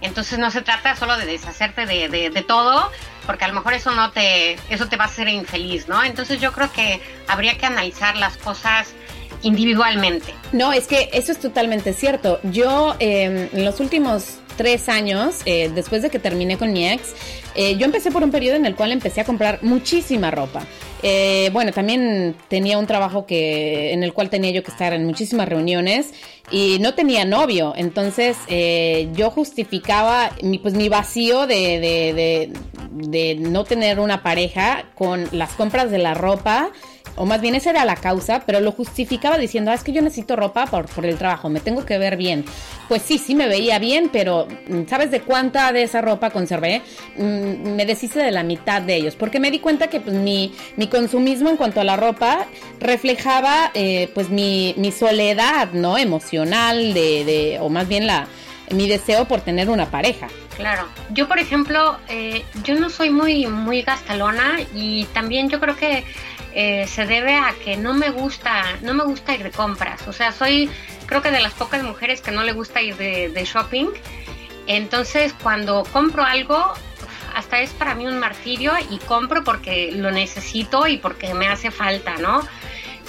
Entonces 0.00 0.40
no 0.40 0.50
se 0.50 0.62
trata 0.62 0.96
solo 0.96 1.16
de 1.16 1.24
deshacerte 1.24 1.86
de, 1.86 2.08
de, 2.08 2.42
todo, 2.42 2.90
porque 3.26 3.44
a 3.44 3.48
lo 3.48 3.54
mejor 3.54 3.74
eso 3.74 3.92
no 3.92 4.10
te, 4.10 4.54
eso 4.70 4.88
te 4.88 4.96
va 4.96 5.04
a 5.04 5.06
hacer 5.06 5.28
infeliz, 5.28 5.86
¿no? 5.86 6.02
Entonces 6.02 6.40
yo 6.40 6.50
creo 6.50 6.72
que 6.72 7.00
habría 7.28 7.56
que 7.56 7.66
analizar 7.66 8.16
las 8.16 8.36
cosas 8.38 8.92
individualmente. 9.42 10.32
No, 10.52 10.72
es 10.72 10.86
que 10.86 11.10
eso 11.12 11.32
es 11.32 11.38
totalmente 11.38 11.92
cierto. 11.92 12.40
Yo 12.44 12.94
em, 12.98 13.48
en 13.52 13.64
los 13.64 13.80
últimos 13.80 14.38
tres 14.56 14.88
años, 14.88 15.36
eh, 15.44 15.70
después 15.74 16.02
de 16.02 16.10
que 16.10 16.18
terminé 16.18 16.56
con 16.58 16.72
mi 16.72 16.88
ex, 16.88 17.14
eh, 17.54 17.76
yo 17.76 17.84
empecé 17.84 18.10
por 18.10 18.22
un 18.22 18.30
periodo 18.30 18.56
en 18.56 18.66
el 18.66 18.74
cual 18.74 18.92
empecé 18.92 19.20
a 19.20 19.24
comprar 19.24 19.58
muchísima 19.62 20.30
ropa. 20.30 20.64
Eh, 21.02 21.50
bueno, 21.52 21.72
también 21.72 22.36
tenía 22.48 22.78
un 22.78 22.86
trabajo 22.86 23.26
que, 23.26 23.92
en 23.92 24.04
el 24.04 24.12
cual 24.12 24.30
tenía 24.30 24.52
yo 24.52 24.62
que 24.62 24.70
estar 24.70 24.92
en 24.92 25.04
muchísimas 25.04 25.48
reuniones 25.48 26.12
y 26.50 26.78
no 26.80 26.94
tenía 26.94 27.24
novio. 27.24 27.72
Entonces 27.76 28.36
yo 29.14 29.30
justificaba 29.30 30.30
mi, 30.42 30.58
pues, 30.58 30.74
mi 30.74 30.88
vacío 30.88 31.46
de, 31.48 31.80
de, 31.80 32.52
de 32.92 33.34
no 33.34 33.64
tener 33.64 33.98
una 33.98 34.22
pareja 34.22 34.84
con 34.94 35.26
las 35.32 35.52
compras 35.54 35.90
de 35.90 35.98
la 35.98 36.14
ropa 36.14 36.70
o 37.16 37.26
más 37.26 37.40
bien 37.40 37.54
esa 37.54 37.70
era 37.70 37.84
la 37.84 37.96
causa, 37.96 38.42
pero 38.46 38.60
lo 38.60 38.72
justificaba 38.72 39.38
diciendo, 39.38 39.70
ah, 39.70 39.74
es 39.74 39.82
que 39.82 39.92
yo 39.92 40.02
necesito 40.02 40.36
ropa 40.36 40.66
por, 40.66 40.86
por 40.86 41.06
el 41.06 41.16
trabajo, 41.18 41.48
me 41.48 41.60
tengo 41.60 41.84
que 41.84 41.98
ver 41.98 42.16
bien. 42.16 42.44
Pues 42.88 43.02
sí, 43.02 43.18
sí 43.18 43.34
me 43.34 43.48
veía 43.48 43.78
bien, 43.78 44.10
pero 44.12 44.46
mm, 44.68 44.88
¿sabes 44.88 45.10
de 45.10 45.20
cuánta 45.20 45.72
de 45.72 45.82
esa 45.82 46.00
ropa 46.00 46.30
conservé? 46.30 46.82
Mm, 47.16 47.74
me 47.74 47.86
deshice 47.86 48.20
de 48.20 48.30
la 48.30 48.42
mitad 48.42 48.82
de 48.82 48.96
ellos, 48.96 49.16
porque 49.16 49.40
me 49.40 49.50
di 49.50 49.58
cuenta 49.58 49.88
que 49.88 50.00
pues, 50.00 50.16
mi, 50.16 50.54
mi 50.76 50.86
consumismo 50.88 51.50
en 51.50 51.56
cuanto 51.56 51.80
a 51.80 51.84
la 51.84 51.96
ropa 51.96 52.46
reflejaba 52.80 53.70
eh, 53.74 54.10
pues 54.14 54.30
mi, 54.30 54.74
mi, 54.76 54.92
soledad, 54.92 55.72
¿no? 55.72 55.98
Emocional, 55.98 56.94
de, 56.94 57.24
de, 57.24 57.58
o 57.60 57.68
más 57.68 57.88
bien 57.88 58.06
la, 58.06 58.26
mi 58.70 58.88
deseo 58.88 59.26
por 59.26 59.40
tener 59.40 59.70
una 59.70 59.86
pareja. 59.86 60.28
Claro, 60.56 60.86
yo 61.10 61.28
por 61.28 61.38
ejemplo, 61.38 61.98
eh, 62.08 62.44
yo 62.62 62.74
no 62.78 62.90
soy 62.90 63.10
muy, 63.10 63.46
muy 63.46 63.82
gastalona 63.82 64.58
y 64.74 65.04
también 65.06 65.48
yo 65.48 65.60
creo 65.60 65.76
que 65.76 66.04
eh, 66.54 66.86
se 66.86 67.06
debe 67.06 67.34
a 67.34 67.54
que 67.64 67.76
no 67.76 67.94
me 67.94 68.10
gusta, 68.10 68.64
no 68.82 68.94
me 68.94 69.04
gusta 69.04 69.34
ir 69.34 69.42
de 69.42 69.50
compras. 69.50 70.06
O 70.06 70.12
sea, 70.12 70.32
soy 70.32 70.70
creo 71.06 71.22
que 71.22 71.30
de 71.30 71.40
las 71.40 71.52
pocas 71.52 71.82
mujeres 71.82 72.20
que 72.20 72.30
no 72.30 72.42
le 72.42 72.52
gusta 72.52 72.80
ir 72.82 72.96
de, 72.96 73.44
shopping. 73.44 73.88
Entonces, 74.66 75.34
cuando 75.42 75.84
compro 75.92 76.24
algo, 76.24 76.72
hasta 77.34 77.60
es 77.60 77.70
para 77.70 77.94
mí 77.94 78.06
un 78.06 78.18
martirio 78.18 78.72
y 78.90 78.98
compro 78.98 79.44
porque 79.44 79.92
lo 79.92 80.10
necesito 80.10 80.86
y 80.86 80.98
porque 80.98 81.34
me 81.34 81.48
hace 81.48 81.70
falta, 81.70 82.16
¿no? 82.16 82.40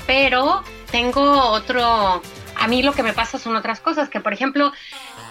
Pero 0.08 0.64
tengo 0.92 1.50
otro, 1.50 2.22
a 2.56 2.68
mí 2.68 2.84
lo 2.84 2.94
que 2.94 3.04
me 3.04 3.14
pasa 3.14 3.40
son 3.40 3.56
otras 3.56 3.80
cosas, 3.80 4.10
que 4.10 4.20
por 4.20 4.34
ejemplo, 4.34 4.74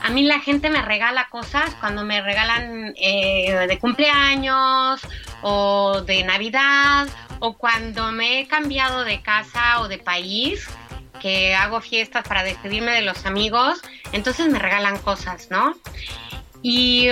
a 0.03 0.11
mí 0.11 0.23
la 0.23 0.41
gente 0.41 0.71
me 0.71 0.83
regala 0.83 1.29
cosas 1.29 1.75
cuando 1.81 2.05
me 2.05 2.23
regalan 2.23 2.95
eh, 2.97 3.67
de 3.69 3.79
cumpleaños 3.79 5.01
o 5.43 6.01
de 6.03 6.25
Navidad 6.25 7.07
o 7.45 7.55
cuando 7.55 8.13
me 8.13 8.39
he 8.39 8.47
cambiado 8.47 9.05
de 9.05 9.21
casa 9.21 9.81
o 9.81 9.89
de 9.89 9.99
país, 9.99 10.69
que 11.21 11.57
hago 11.57 11.81
fiestas 11.81 12.23
para 12.27 12.45
despedirme 12.45 12.93
de 12.93 13.03
los 13.03 13.27
amigos, 13.27 13.83
entonces 14.13 14.49
me 14.49 14.61
regalan 14.61 14.97
cosas, 14.99 15.51
¿no? 15.51 15.75
Y, 16.63 17.09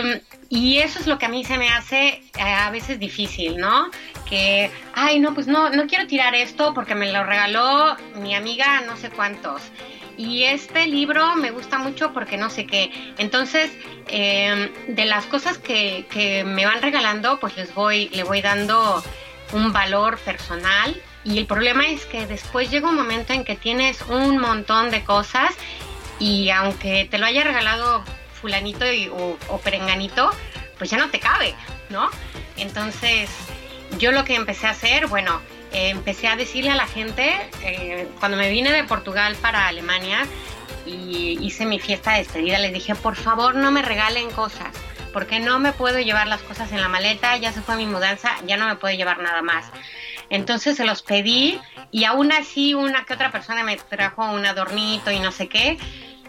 y 0.48 0.78
eso 0.78 1.00
es 1.00 1.08
lo 1.08 1.18
que 1.18 1.26
a 1.26 1.28
mí 1.28 1.44
se 1.44 1.58
me 1.58 1.68
hace 1.70 2.22
eh, 2.38 2.42
a 2.42 2.70
veces 2.70 3.00
difícil, 3.00 3.56
¿no? 3.56 3.90
Que, 4.24 4.70
ay, 4.94 5.18
no, 5.18 5.34
pues 5.34 5.48
no, 5.48 5.68
no 5.70 5.88
quiero 5.88 6.06
tirar 6.06 6.36
esto 6.36 6.74
porque 6.74 6.94
me 6.94 7.10
lo 7.10 7.24
regaló 7.24 7.96
mi 8.14 8.36
amiga 8.36 8.82
no 8.82 8.96
sé 8.96 9.10
cuántos 9.10 9.60
y 10.16 10.44
este 10.44 10.86
libro 10.86 11.34
me 11.34 11.50
gusta 11.50 11.78
mucho 11.78 12.12
porque 12.12 12.36
no 12.36 12.50
sé 12.50 12.66
qué. 12.66 12.92
Entonces, 13.16 13.72
em, 14.06 14.70
de 14.86 15.06
las 15.06 15.24
cosas 15.24 15.56
que, 15.56 16.06
que, 16.10 16.44
me 16.44 16.66
van 16.66 16.82
regalando, 16.82 17.40
pues 17.40 17.56
les 17.56 17.74
voy, 17.74 18.10
le 18.10 18.22
voy 18.22 18.42
dando 18.42 19.02
un 19.52 19.72
valor 19.72 20.18
personal. 20.18 21.00
Y 21.24 21.38
el 21.38 21.46
problema 21.46 21.86
es 21.86 22.06
que 22.06 22.26
después 22.26 22.70
llega 22.70 22.88
un 22.88 22.96
momento 22.96 23.32
en 23.32 23.44
que 23.44 23.56
tienes 23.56 24.00
un 24.02 24.38
montón 24.38 24.90
de 24.90 25.04
cosas 25.04 25.50
y 26.18 26.50
aunque 26.50 27.06
te 27.10 27.18
lo 27.18 27.26
haya 27.26 27.44
regalado 27.44 28.04
fulanito 28.40 28.84
o, 29.12 29.38
o 29.48 29.58
perenganito, 29.58 30.30
pues 30.78 30.90
ya 30.90 30.96
no 30.96 31.10
te 31.10 31.20
cabe, 31.20 31.54
¿no? 31.90 32.08
Entonces, 32.56 33.28
yo 33.98 34.12
lo 34.12 34.24
que 34.24 34.34
empecé 34.34 34.66
a 34.66 34.70
hacer, 34.70 35.06
bueno, 35.08 35.40
empecé 35.72 36.28
a 36.28 36.36
decirle 36.36 36.70
a 36.70 36.74
la 36.74 36.86
gente, 36.86 37.36
eh, 37.62 38.08
cuando 38.18 38.36
me 38.36 38.50
vine 38.50 38.72
de 38.72 38.84
Portugal 38.84 39.36
para 39.40 39.68
Alemania 39.68 40.26
y 40.86 41.38
hice 41.40 41.66
mi 41.66 41.78
fiesta 41.78 42.12
de 42.12 42.18
despedida, 42.18 42.58
les 42.58 42.72
dije, 42.72 42.94
por 42.94 43.16
favor 43.16 43.54
no 43.54 43.70
me 43.70 43.82
regalen 43.82 44.30
cosas, 44.30 44.68
porque 45.12 45.40
no 45.40 45.58
me 45.58 45.72
puedo 45.72 45.98
llevar 45.98 46.26
las 46.26 46.42
cosas 46.42 46.72
en 46.72 46.80
la 46.80 46.88
maleta, 46.88 47.36
ya 47.36 47.52
se 47.52 47.62
fue 47.62 47.76
mi 47.76 47.86
mudanza, 47.86 48.30
ya 48.46 48.56
no 48.56 48.66
me 48.66 48.76
puedo 48.76 48.94
llevar 48.94 49.18
nada 49.18 49.42
más. 49.42 49.70
Entonces 50.28 50.76
se 50.76 50.84
los 50.84 51.02
pedí 51.02 51.60
y 51.90 52.04
aún 52.04 52.32
así 52.32 52.74
una 52.74 53.04
que 53.04 53.14
otra 53.14 53.32
persona 53.32 53.64
me 53.64 53.76
trajo 53.76 54.30
un 54.30 54.46
adornito 54.46 55.10
y 55.10 55.18
no 55.18 55.32
sé 55.32 55.48
qué. 55.48 55.78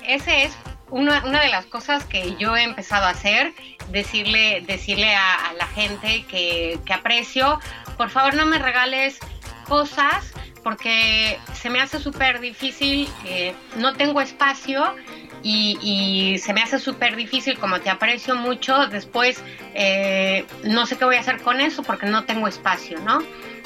Ese 0.06 0.44
es 0.44 0.58
una, 0.90 1.22
de 1.22 1.50
las 1.50 1.66
cosas 1.68 2.06
que 2.06 2.36
yo 2.38 2.56
he 2.58 2.64
empezado 2.64 3.06
a 3.06 3.10
hacer, 3.10 3.54
decirle, 3.90 4.62
decirle 4.66 5.16
a, 5.16 5.54
la 5.58 5.68
gente 5.68 6.26
que, 6.26 6.80
que 6.86 6.94
aprecio, 6.94 7.60
por 7.98 8.10
favor 8.10 8.34
no 8.34 8.46
me 8.46 8.58
regales 8.60 9.20
cosas 9.68 10.34
porque 10.64 11.40
se 11.54 11.70
me 11.70 11.80
hace 11.80 12.00
súper 12.00 12.40
difícil, 12.40 13.10
eh, 13.26 13.54
no 13.78 13.94
tengo 13.94 14.22
espacio 14.22 14.96
y, 15.44 16.38
se 16.40 16.54
me 16.54 16.62
hace 16.62 16.80
súper 16.80 17.16
difícil, 17.16 17.58
como 17.58 17.80
te 17.82 17.90
aprecio 17.90 18.36
mucho, 18.36 18.88
después 18.88 19.42
eh, 19.74 20.46
no 20.64 20.86
sé 20.86 20.98
qué 20.98 21.06
voy 21.06 21.16
a 21.16 21.20
hacer 21.20 21.42
con 21.42 21.62
eso 21.62 21.84
porque 21.84 22.06
no 22.06 22.26
tengo 22.26 22.48
espacio, 22.48 23.00
¿no? 23.00 23.20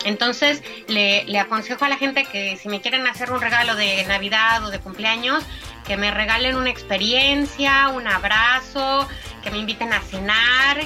Entonces 0.04 0.62
le, 0.88 1.24
le, 1.26 1.40
aconsejo 1.40 1.86
a 1.86 1.90
la 1.90 1.98
gente 1.98 2.26
que 2.26 2.58
si 2.58 2.70
me 2.70 2.82
quieren 2.82 3.08
hacer 3.08 3.32
un 3.32 3.42
regalo 3.42 3.76
de 3.76 4.04
Navidad 4.06 4.64
o 4.64 4.70
de 4.70 4.80
cumpleaños, 4.80 5.44
que 5.86 5.98
me 5.98 6.12
regalen 6.12 6.56
una 6.56 6.70
experiencia, 6.70 7.90
un 7.90 8.08
abrazo, 8.08 9.08
que 9.44 9.52
me 9.52 9.58
inviten 9.58 9.94
a 9.94 10.02
cenar. 10.02 10.82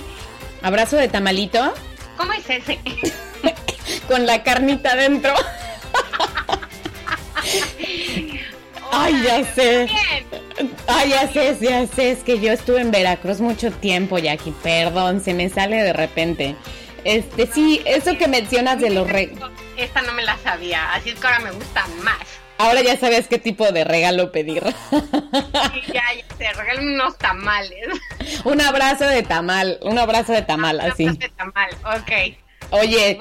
¿Abrazo 0.62 0.98
de 0.98 1.08
tamalito? 1.08 1.74
¿Cómo 2.18 2.34
es 2.34 2.50
ese? 2.50 2.80
Con 4.08 4.26
la 4.26 4.44
carnita 4.44 4.96
dentro. 4.96 5.34
Ay, 8.92 9.22
ya 9.24 9.44
sé. 9.54 9.88
Ay, 10.88 11.10
ya 11.10 11.28
sé, 11.32 11.58
ya 11.62 11.88
sé. 11.88 12.12
Es 12.12 12.20
que 12.20 12.40
yo 12.40 12.52
estuve 12.52 12.82
en 12.82 12.92
Veracruz 12.92 13.40
mucho 13.40 13.72
tiempo, 13.72 14.18
Jackie. 14.18 14.54
Perdón, 14.64 15.22
se 15.22 15.34
me 15.34 15.50
sale 15.50 15.84
de 15.84 15.94
repente. 15.94 16.56
Este, 17.04 17.48
sí, 17.48 17.82
eso 17.86 18.18
que 18.18 18.28
mencionas 18.28 18.80
de 18.80 18.90
los 18.90 19.10
regalos. 19.10 19.52
Esta 19.78 20.02
no 20.02 20.14
me 20.14 20.24
la 20.24 20.38
sabía, 20.40 20.94
así 20.94 21.12
es 21.12 21.20
que 21.20 21.28
ahora 21.28 21.40
me 21.40 21.52
gusta 21.52 21.88
más. 22.04 22.20
Ahora 22.58 22.82
ya 22.82 22.98
sabes 22.98 23.30
qué 23.30 23.40
tipo 23.40 23.72
de 23.72 23.86
regalo 23.86 24.34
pedir. 24.34 24.62
Sí, 24.92 25.82
ya, 25.94 26.04
ya 26.14 26.36
sé, 26.38 26.52
regalen 26.54 26.90
unos 26.90 27.18
tamales. 27.18 27.88
Un 28.44 28.60
abrazo 28.60 29.06
de 29.06 29.24
tamal, 29.24 29.80
un 29.82 29.98
abrazo 29.98 30.34
de 30.34 30.42
tamal, 30.42 30.82
así. 30.82 31.06
Un 31.06 31.12
abrazo 31.12 31.28
de 31.28 31.30
tamal, 31.30 31.70
ok. 31.86 32.12
Oye. 32.72 33.20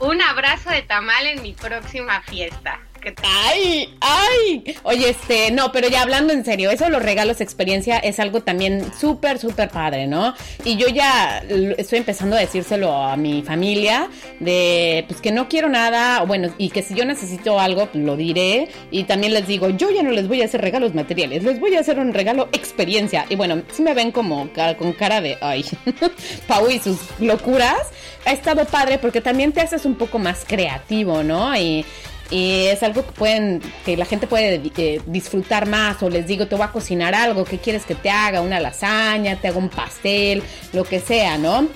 Un 0.00 0.22
abrazo 0.22 0.70
de 0.70 0.80
tamal 0.82 1.26
en 1.26 1.42
mi 1.42 1.52
próxima 1.52 2.22
fiesta. 2.22 2.80
Ay, 3.22 3.94
ay. 4.00 4.76
Oye, 4.82 5.10
este, 5.10 5.50
no, 5.50 5.72
pero 5.72 5.88
ya 5.88 6.02
hablando 6.02 6.32
en 6.32 6.44
serio, 6.44 6.70
eso 6.70 6.88
los 6.88 7.02
regalos 7.02 7.40
experiencia 7.40 7.98
es 7.98 8.18
algo 8.20 8.40
también 8.40 8.92
súper, 8.98 9.38
súper 9.38 9.68
padre, 9.68 10.06
¿no? 10.06 10.34
Y 10.64 10.76
yo 10.76 10.88
ya 10.88 11.42
estoy 11.76 11.98
empezando 11.98 12.36
a 12.36 12.40
decírselo 12.40 12.92
a 12.94 13.16
mi 13.16 13.42
familia 13.42 14.08
de, 14.40 15.04
pues 15.08 15.20
que 15.20 15.32
no 15.32 15.48
quiero 15.48 15.68
nada, 15.68 16.22
bueno, 16.24 16.54
y 16.58 16.70
que 16.70 16.82
si 16.82 16.94
yo 16.94 17.04
necesito 17.04 17.60
algo, 17.60 17.86
pues, 17.86 18.04
lo 18.04 18.16
diré. 18.16 18.68
Y 18.90 19.04
también 19.04 19.34
les 19.34 19.46
digo, 19.46 19.68
yo 19.70 19.90
ya 19.90 20.02
no 20.02 20.10
les 20.10 20.28
voy 20.28 20.42
a 20.42 20.46
hacer 20.46 20.60
regalos 20.60 20.94
materiales, 20.94 21.42
les 21.42 21.60
voy 21.60 21.74
a 21.76 21.80
hacer 21.80 21.98
un 21.98 22.14
regalo 22.14 22.48
experiencia. 22.52 23.26
Y 23.28 23.36
bueno, 23.36 23.62
si 23.72 23.82
me 23.82 23.94
ven 23.94 24.12
como 24.12 24.48
con 24.78 24.92
cara 24.92 25.20
de, 25.20 25.36
ay, 25.40 25.64
Pau 26.48 26.70
y 26.70 26.78
sus 26.78 26.98
locuras, 27.18 27.88
ha 28.24 28.32
estado 28.32 28.64
padre 28.64 28.98
porque 28.98 29.20
también 29.20 29.52
te 29.52 29.60
haces 29.60 29.84
un 29.84 29.94
poco 29.96 30.18
más 30.18 30.44
creativo, 30.46 31.22
¿no? 31.22 31.54
Y 31.56 31.84
y 32.30 32.66
es 32.66 32.82
algo 32.82 33.04
que 33.04 33.12
pueden 33.12 33.62
que 33.84 33.96
la 33.96 34.04
gente 34.04 34.26
puede 34.26 34.60
eh, 34.76 35.00
disfrutar 35.06 35.66
más 35.66 36.02
o 36.02 36.08
les 36.08 36.26
digo 36.26 36.46
te 36.46 36.54
voy 36.54 36.64
a 36.64 36.72
cocinar 36.72 37.14
algo 37.14 37.44
¿qué 37.44 37.58
quieres 37.58 37.84
que 37.84 37.94
te 37.94 38.10
haga 38.10 38.40
una 38.40 38.60
lasaña 38.60 39.36
te 39.36 39.48
hago 39.48 39.58
un 39.58 39.68
pastel 39.68 40.42
lo 40.72 40.84
que 40.84 41.00
sea 41.00 41.38
no 41.38 41.68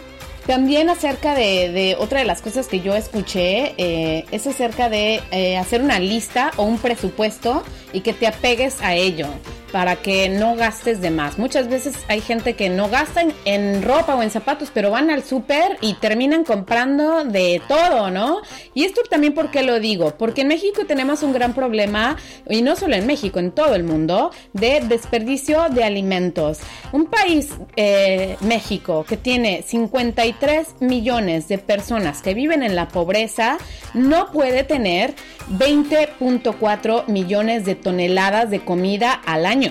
también 0.47 0.89
acerca 0.89 1.35
de, 1.35 1.95
otra 1.99 2.21
de 2.21 2.25
las 2.25 2.41
cosas 2.41 2.69
que 2.69 2.81
yo 2.81 2.97
escuché 2.97 3.75
eh, 3.77 4.25
es 4.31 4.47
acerca 4.47 4.89
de 4.89 5.21
eh, 5.31 5.59
hacer 5.59 5.83
una 5.83 5.99
lista 5.99 6.53
o 6.57 6.63
un 6.63 6.79
presupuesto 6.79 7.63
y 7.93 8.01
que 8.01 8.15
te 8.15 8.27
apegues 8.27 8.81
a 8.81 8.95
ello 8.95 9.27
para 9.73 9.97
que 9.97 10.29
no 10.29 10.57
gastes 10.57 11.01
de 11.01 11.11
más. 11.11 11.39
Muchas 11.39 11.69
veces 11.69 11.95
hay 12.09 12.21
gente 12.21 12.55
que 12.55 12.69
no 12.69 12.89
gasta 12.89 13.25
en, 13.45 13.83
ropa 13.83 14.15
o 14.15 14.23
en 14.23 14.31
zapatos, 14.31 14.71
pero 14.73 14.91
van 14.91 15.11
al 15.11 15.23
súper 15.23 15.79
y 15.81 15.95
terminan 15.95 16.45
comprando 16.45 17.25
de 17.25 17.61
todo, 17.69 18.11
¿no? 18.11 18.41
Y 18.75 18.85
esto 18.85 19.03
también, 19.09 19.35
¿por 19.35 19.51
qué 19.51 19.63
lo 19.63 19.81
digo? 19.81 20.15
Porque 20.19 20.43
en 20.43 20.49
México 20.49 20.85
tenemos 20.87 21.23
un 21.23 21.33
gran 21.33 21.55
problema, 21.55 22.17
y 22.49 22.63
no 22.63 22.77
solo 22.77 22.95
en 22.95 23.07
México, 23.07 23.39
en 23.39 23.53
todo 23.53 23.75
el 23.75 23.85
mundo, 23.85 24.31
de 24.53 24.81
desperdicio 24.81 25.69
de 25.71 25.85
alimentos. 25.85 26.59
Un 26.93 27.07
país, 27.07 27.51
eh, 27.77 28.37
México, 28.41 29.05
que 29.09 29.17
tiene 29.17 29.63
53 29.67 30.77
millones 30.81 31.49
de 31.49 31.59
personas 31.59 32.23
que 32.23 32.35
viven 32.35 32.63
en 32.63 32.75
la 32.75 32.89
pobreza, 32.89 33.59
no 33.95 34.31
puede 34.33 34.65
tener 34.65 35.15
20.4 35.51 37.07
millones 37.07 37.65
de 37.65 37.75
toneladas 37.75 38.51
de 38.51 38.61
comida 38.61 39.13
al 39.13 39.47
año. 39.47 39.68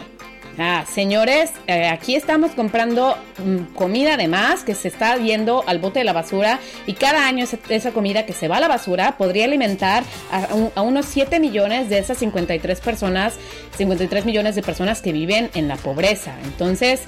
Ah, 0.60 0.86
señores, 0.92 1.52
eh, 1.68 1.88
aquí 1.88 2.16
estamos 2.16 2.52
comprando 2.52 3.16
mm, 3.38 3.76
comida 3.76 4.18
de 4.18 4.28
más 4.28 4.64
que 4.64 4.74
se 4.74 4.88
está 4.88 5.16
yendo 5.18 5.64
al 5.68 5.78
bote 5.78 6.00
de 6.00 6.06
la 6.06 6.14
basura 6.14 6.60
y 6.88 6.94
cada 6.94 7.28
año 7.28 7.46
esa, 7.70 7.92
comida 7.92 8.26
que 8.26 8.34
se 8.34 8.48
va 8.48 8.58
a 8.58 8.60
la 8.60 8.68
basura 8.68 9.18
podría 9.18 9.46
alimentar 9.46 10.04
a, 10.32 10.82
unos 10.82 11.06
7 11.06 11.40
millones 11.40 11.90
de 11.90 12.00
esas 12.00 12.18
53 12.18 12.82
personas, 12.82 13.36
53 13.78 14.26
millones 14.26 14.56
de 14.56 14.64
personas 14.64 15.04
que 15.04 15.12
viven 15.12 15.52
en 15.54 15.68
la 15.68 15.76
pobreza. 15.76 16.34
Entonces, 16.44 17.02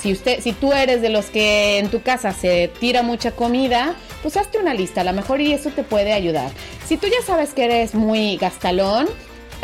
si 0.00 0.10
usted, 0.10 0.40
si 0.40 0.52
tú 0.52 0.72
eres 0.72 1.02
de 1.02 1.08
los 1.08 1.26
que 1.26 1.78
en 1.78 1.88
tu 1.88 2.02
casa 2.02 2.32
se 2.32 2.68
tira 2.80 3.04
mucha 3.04 3.30
comida, 3.30 3.94
pues 4.22 4.36
hazte 4.36 4.58
una 4.58 4.74
lista, 4.74 5.02
a 5.02 5.04
lo 5.04 5.12
mejor 5.12 5.40
y 5.40 5.52
eso 5.52 5.70
te 5.70 5.84
puede 5.84 6.12
ayudar. 6.12 6.50
Si 6.84 6.96
tú 6.96 7.06
ya 7.06 7.24
sabes 7.24 7.54
que 7.54 7.64
eres 7.64 7.94
muy 7.94 8.38
gastalón, 8.38 9.08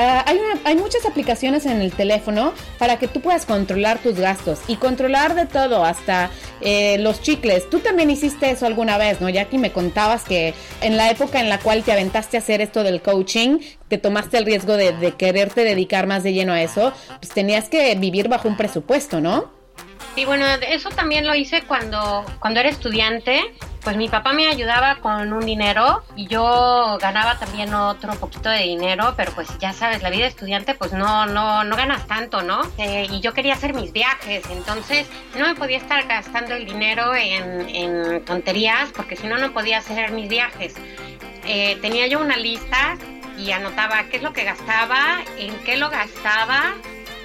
Ah, 0.01 0.25
hay, 0.29 0.39
hay, 0.63 0.77
muchas 0.77 1.05
aplicaciones 1.07 1.67
en 1.67 1.81
el 1.81 1.91
teléfono 1.91 2.53
para 2.79 3.01
que 3.01 3.09
tú 3.09 3.21
puedas 3.21 3.45
controlar 3.47 3.99
tus 3.99 4.15
gastos 4.15 4.61
y 4.69 4.77
controlar 4.77 5.35
de 5.35 5.47
todo, 5.47 5.85
hasta 5.85 6.31
eh, 6.61 6.99
los 6.99 7.21
chicles. 7.21 7.69
Tú 7.69 7.81
también 7.81 8.09
hiciste 8.09 8.49
eso 8.49 8.65
alguna 8.65 8.97
vez, 8.97 9.21
¿no? 9.21 9.29
Ya 9.29 9.43
aquí 9.43 9.59
me 9.59 9.73
contabas 9.73 10.23
que 10.23 10.55
en 10.83 10.97
la 10.97 11.11
época 11.11 11.41
en 11.41 11.49
la 11.49 11.59
cual 11.59 11.83
te 11.83 11.91
aventaste 11.91 12.37
a 12.37 12.41
hacer 12.41 12.61
esto 12.61 12.85
del 12.85 13.03
coaching, 13.03 13.59
te 13.89 13.99
tomaste 13.99 14.39
el 14.39 14.45
riesgo 14.45 14.77
de, 14.77 14.93
de 14.93 15.17
quererte 15.17 15.65
dedicar 15.65 16.07
más 16.07 16.23
de 16.23 16.33
lleno 16.33 16.53
a 16.53 16.63
eso, 16.63 16.93
pues 17.21 17.33
tenías 17.33 17.69
que 17.69 17.93
vivir 17.97 18.29
bajo 18.29 18.47
un 18.47 18.57
presupuesto, 18.57 19.21
¿no? 19.21 19.58
Sí, 20.15 20.25
bueno, 20.25 20.45
eso 20.47 20.91
también 20.91 21.27
lo 21.27 21.35
hice 21.35 21.63
cuando, 21.63 22.25
cuando 22.41 22.61
era 22.61 22.69
estudiante 22.69 23.53
pues 23.89 23.97
mi 23.97 24.09
papá 24.09 24.35
me 24.35 24.49
ayudaba 24.49 24.97
con 24.97 25.33
un 25.33 25.47
dinero 25.47 26.03
y 26.15 26.27
yo 26.27 26.99
ganaba 27.01 27.39
también 27.39 27.73
otro 27.73 28.15
poquito 28.17 28.51
de 28.51 28.65
dinero, 28.65 29.15
pero 29.17 29.33
pues 29.33 29.49
ya 29.59 29.73
sabes, 29.73 30.03
la 30.03 30.11
vida 30.11 30.27
estudiante 30.27 30.75
pues 30.75 30.93
no, 30.93 31.25
no, 31.25 31.65
no 31.65 31.77
ganas 31.77 32.07
tanto, 32.07 32.43
¿no? 32.43 32.61
Eh, 32.77 33.07
y 33.11 33.21
yo 33.21 33.33
quería 33.33 33.55
hacer 33.55 33.73
mis 33.73 33.93
viajes, 33.93 34.45
entonces 34.51 35.07
no 35.39 35.47
me 35.47 35.55
podía 35.55 35.79
estar 35.79 36.07
gastando 36.07 36.55
el 36.55 36.67
dinero 36.67 37.15
en, 37.15 37.69
en 37.69 38.25
tonterías 38.27 38.91
porque 38.95 39.17
si 39.17 39.27
no, 39.27 39.39
no 39.39 39.53
podía 39.53 39.79
hacer 39.79 40.13
mis 40.13 40.29
viajes. 40.29 40.75
Eh, 41.47 41.79
tenía 41.81 42.07
yo 42.09 42.21
una 42.21 42.37
lista 42.37 42.99
y 43.39 43.53
anotaba 43.53 44.03
qué 44.11 44.19
es 44.19 44.23
lo 44.23 44.35
que 44.35 44.45
gastaba, 44.45 45.21
en 45.39 45.55
qué 45.61 45.77
lo 45.77 45.89
gastaba 45.89 46.75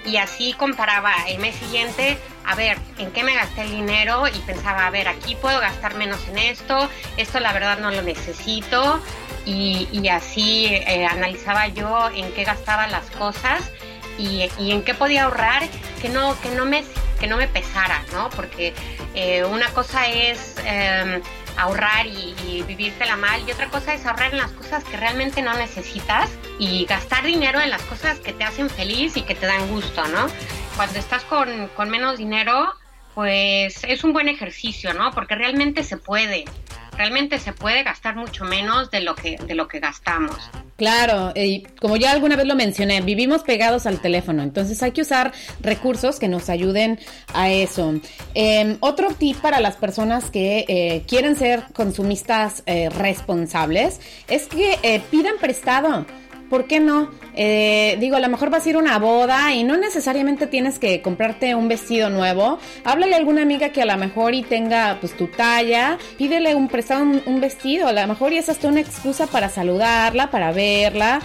y 0.05 0.17
así 0.17 0.53
comparaba 0.53 1.13
el 1.27 1.39
mes 1.39 1.55
siguiente 1.55 2.17
a 2.45 2.55
ver, 2.55 2.77
¿en 2.97 3.11
qué 3.11 3.23
me 3.23 3.35
gasté 3.35 3.61
el 3.61 3.71
dinero? 3.71 4.27
Y 4.27 4.39
pensaba, 4.39 4.85
a 4.85 4.89
ver, 4.89 5.07
aquí 5.07 5.35
puedo 5.35 5.59
gastar 5.59 5.95
menos 5.95 6.27
en 6.27 6.37
esto, 6.37 6.89
esto 7.17 7.39
la 7.39 7.53
verdad 7.53 7.79
no 7.79 7.91
lo 7.91 8.01
necesito. 8.01 9.01
y, 9.45 10.07
así 10.07 10.67
eh, 10.67 11.05
analizaba 11.05 11.67
yo 11.67 12.09
en 12.09 12.31
qué 12.33 12.43
gastaba 12.43 12.87
las 12.87 13.09
cosas 13.11 13.71
y, 14.17 14.49
en 14.59 14.83
qué 14.83 14.93
podía 14.93 15.23
ahorrar 15.23 15.63
que 16.01 16.09
no, 16.09 16.39
que 16.41 16.49
no, 16.49 16.65
me, 16.65 16.83
que 17.19 17.27
no 17.27 17.37
me 17.37 17.47
pesara, 17.47 18.03
¿no? 18.13 18.29
Porque 18.29 18.73
eh, 19.15 19.43
una 19.43 19.69
cosa 19.69 20.07
es 20.07 20.55
em, 20.65 21.21
ahorrar 21.57 22.05
y, 22.07 22.35
y 22.47 22.63
vivírtela 22.63 23.15
mal 23.15 23.41
y 23.47 23.51
otra 23.51 23.69
cosa 23.69 23.93
es 23.93 24.05
ahorrar 24.05 24.31
en 24.31 24.39
las 24.39 24.51
cosas 24.51 24.83
que 24.83 24.97
realmente 24.97 25.41
no 25.41 25.53
necesitas 25.53 26.29
y 26.59 26.85
gastar 26.85 27.23
dinero 27.23 27.61
en 27.61 27.69
las 27.69 27.81
cosas 27.83 28.19
que 28.19 28.33
te 28.33 28.43
hacen 28.43 28.69
feliz 28.69 29.17
y 29.17 29.23
que 29.23 29.35
te 29.35 29.45
dan 29.45 29.67
gusto, 29.67 30.05
¿no? 30.07 30.27
Cuando 30.75 30.99
estás 30.99 31.23
con, 31.23 31.67
con 31.69 31.89
menos 31.89 32.17
dinero, 32.17 32.73
pues 33.13 33.83
es 33.83 34.03
un 34.03 34.13
buen 34.13 34.27
ejercicio, 34.27 34.93
¿no? 34.93 35.11
Porque 35.11 35.35
realmente 35.35 35.83
se 35.83 35.97
puede 35.97 36.45
realmente 36.97 37.39
se 37.39 37.53
puede 37.53 37.83
gastar 37.83 38.15
mucho 38.15 38.45
menos 38.45 38.91
de 38.91 39.01
lo 39.01 39.15
que, 39.15 39.37
de 39.37 39.55
lo 39.55 39.67
que 39.67 39.79
gastamos. 39.79 40.35
Claro, 40.75 41.31
y 41.35 41.63
como 41.79 41.97
ya 41.97 42.11
alguna 42.11 42.35
vez 42.35 42.47
lo 42.47 42.55
mencioné, 42.55 43.01
vivimos 43.01 43.43
pegados 43.43 43.85
al 43.85 44.01
teléfono, 44.01 44.41
entonces 44.41 44.81
hay 44.81 44.91
que 44.91 45.01
usar 45.01 45.31
recursos 45.61 46.19
que 46.19 46.27
nos 46.27 46.49
ayuden 46.49 46.99
a 47.33 47.51
eso. 47.51 47.93
Em, 48.33 48.77
otro 48.79 49.13
tip 49.13 49.37
para 49.37 49.59
las 49.59 49.75
personas 49.75 50.31
que 50.31 50.65
eh, 50.67 51.03
quieren 51.07 51.35
ser 51.35 51.63
consumistas 51.73 52.63
eh, 52.65 52.89
responsables 52.89 54.01
es 54.27 54.47
que 54.47 54.79
eh, 54.81 55.01
pidan 55.11 55.35
prestado. 55.39 56.05
¿Por 56.53 56.67
qué 56.67 56.79
no? 56.79 57.09
Eh, 57.35 57.97
digo, 57.99 58.15
a 58.15 58.19
lo 58.19 58.29
mejor 58.29 58.51
vas 58.51 58.63
a 58.63 58.69
ir 58.69 58.75
a 58.75 58.77
una 58.77 58.99
boda 58.99 59.51
y 59.55 59.63
no 59.63 59.75
necesariamente 59.75 60.45
tienes 60.45 60.77
que 60.77 61.01
comprarte 61.01 61.55
un 61.55 61.67
vestido 61.67 62.11
nuevo. 62.11 62.59
Háblale 62.83 63.15
a 63.15 63.17
alguna 63.17 63.41
amiga 63.41 63.69
que 63.69 63.81
a 63.81 63.85
lo 63.85 63.97
mejor 63.97 64.35
y 64.35 64.43
tenga 64.43 64.97
pues 64.99 65.17
tu 65.17 65.25
talla, 65.25 65.97
pídele 66.15 66.53
un 66.53 66.67
prestado 66.67 67.05
un, 67.25 67.41
vestido, 67.41 67.87
a 67.87 67.91
lo 67.91 68.05
mejor 68.05 68.33
y 68.33 68.37
es 68.37 68.49
hasta 68.49 68.67
una 68.67 68.81
excusa 68.81 69.25
para 69.25 69.49
saludarla, 69.49 70.29
para 70.29 70.51
verla, 70.51 71.21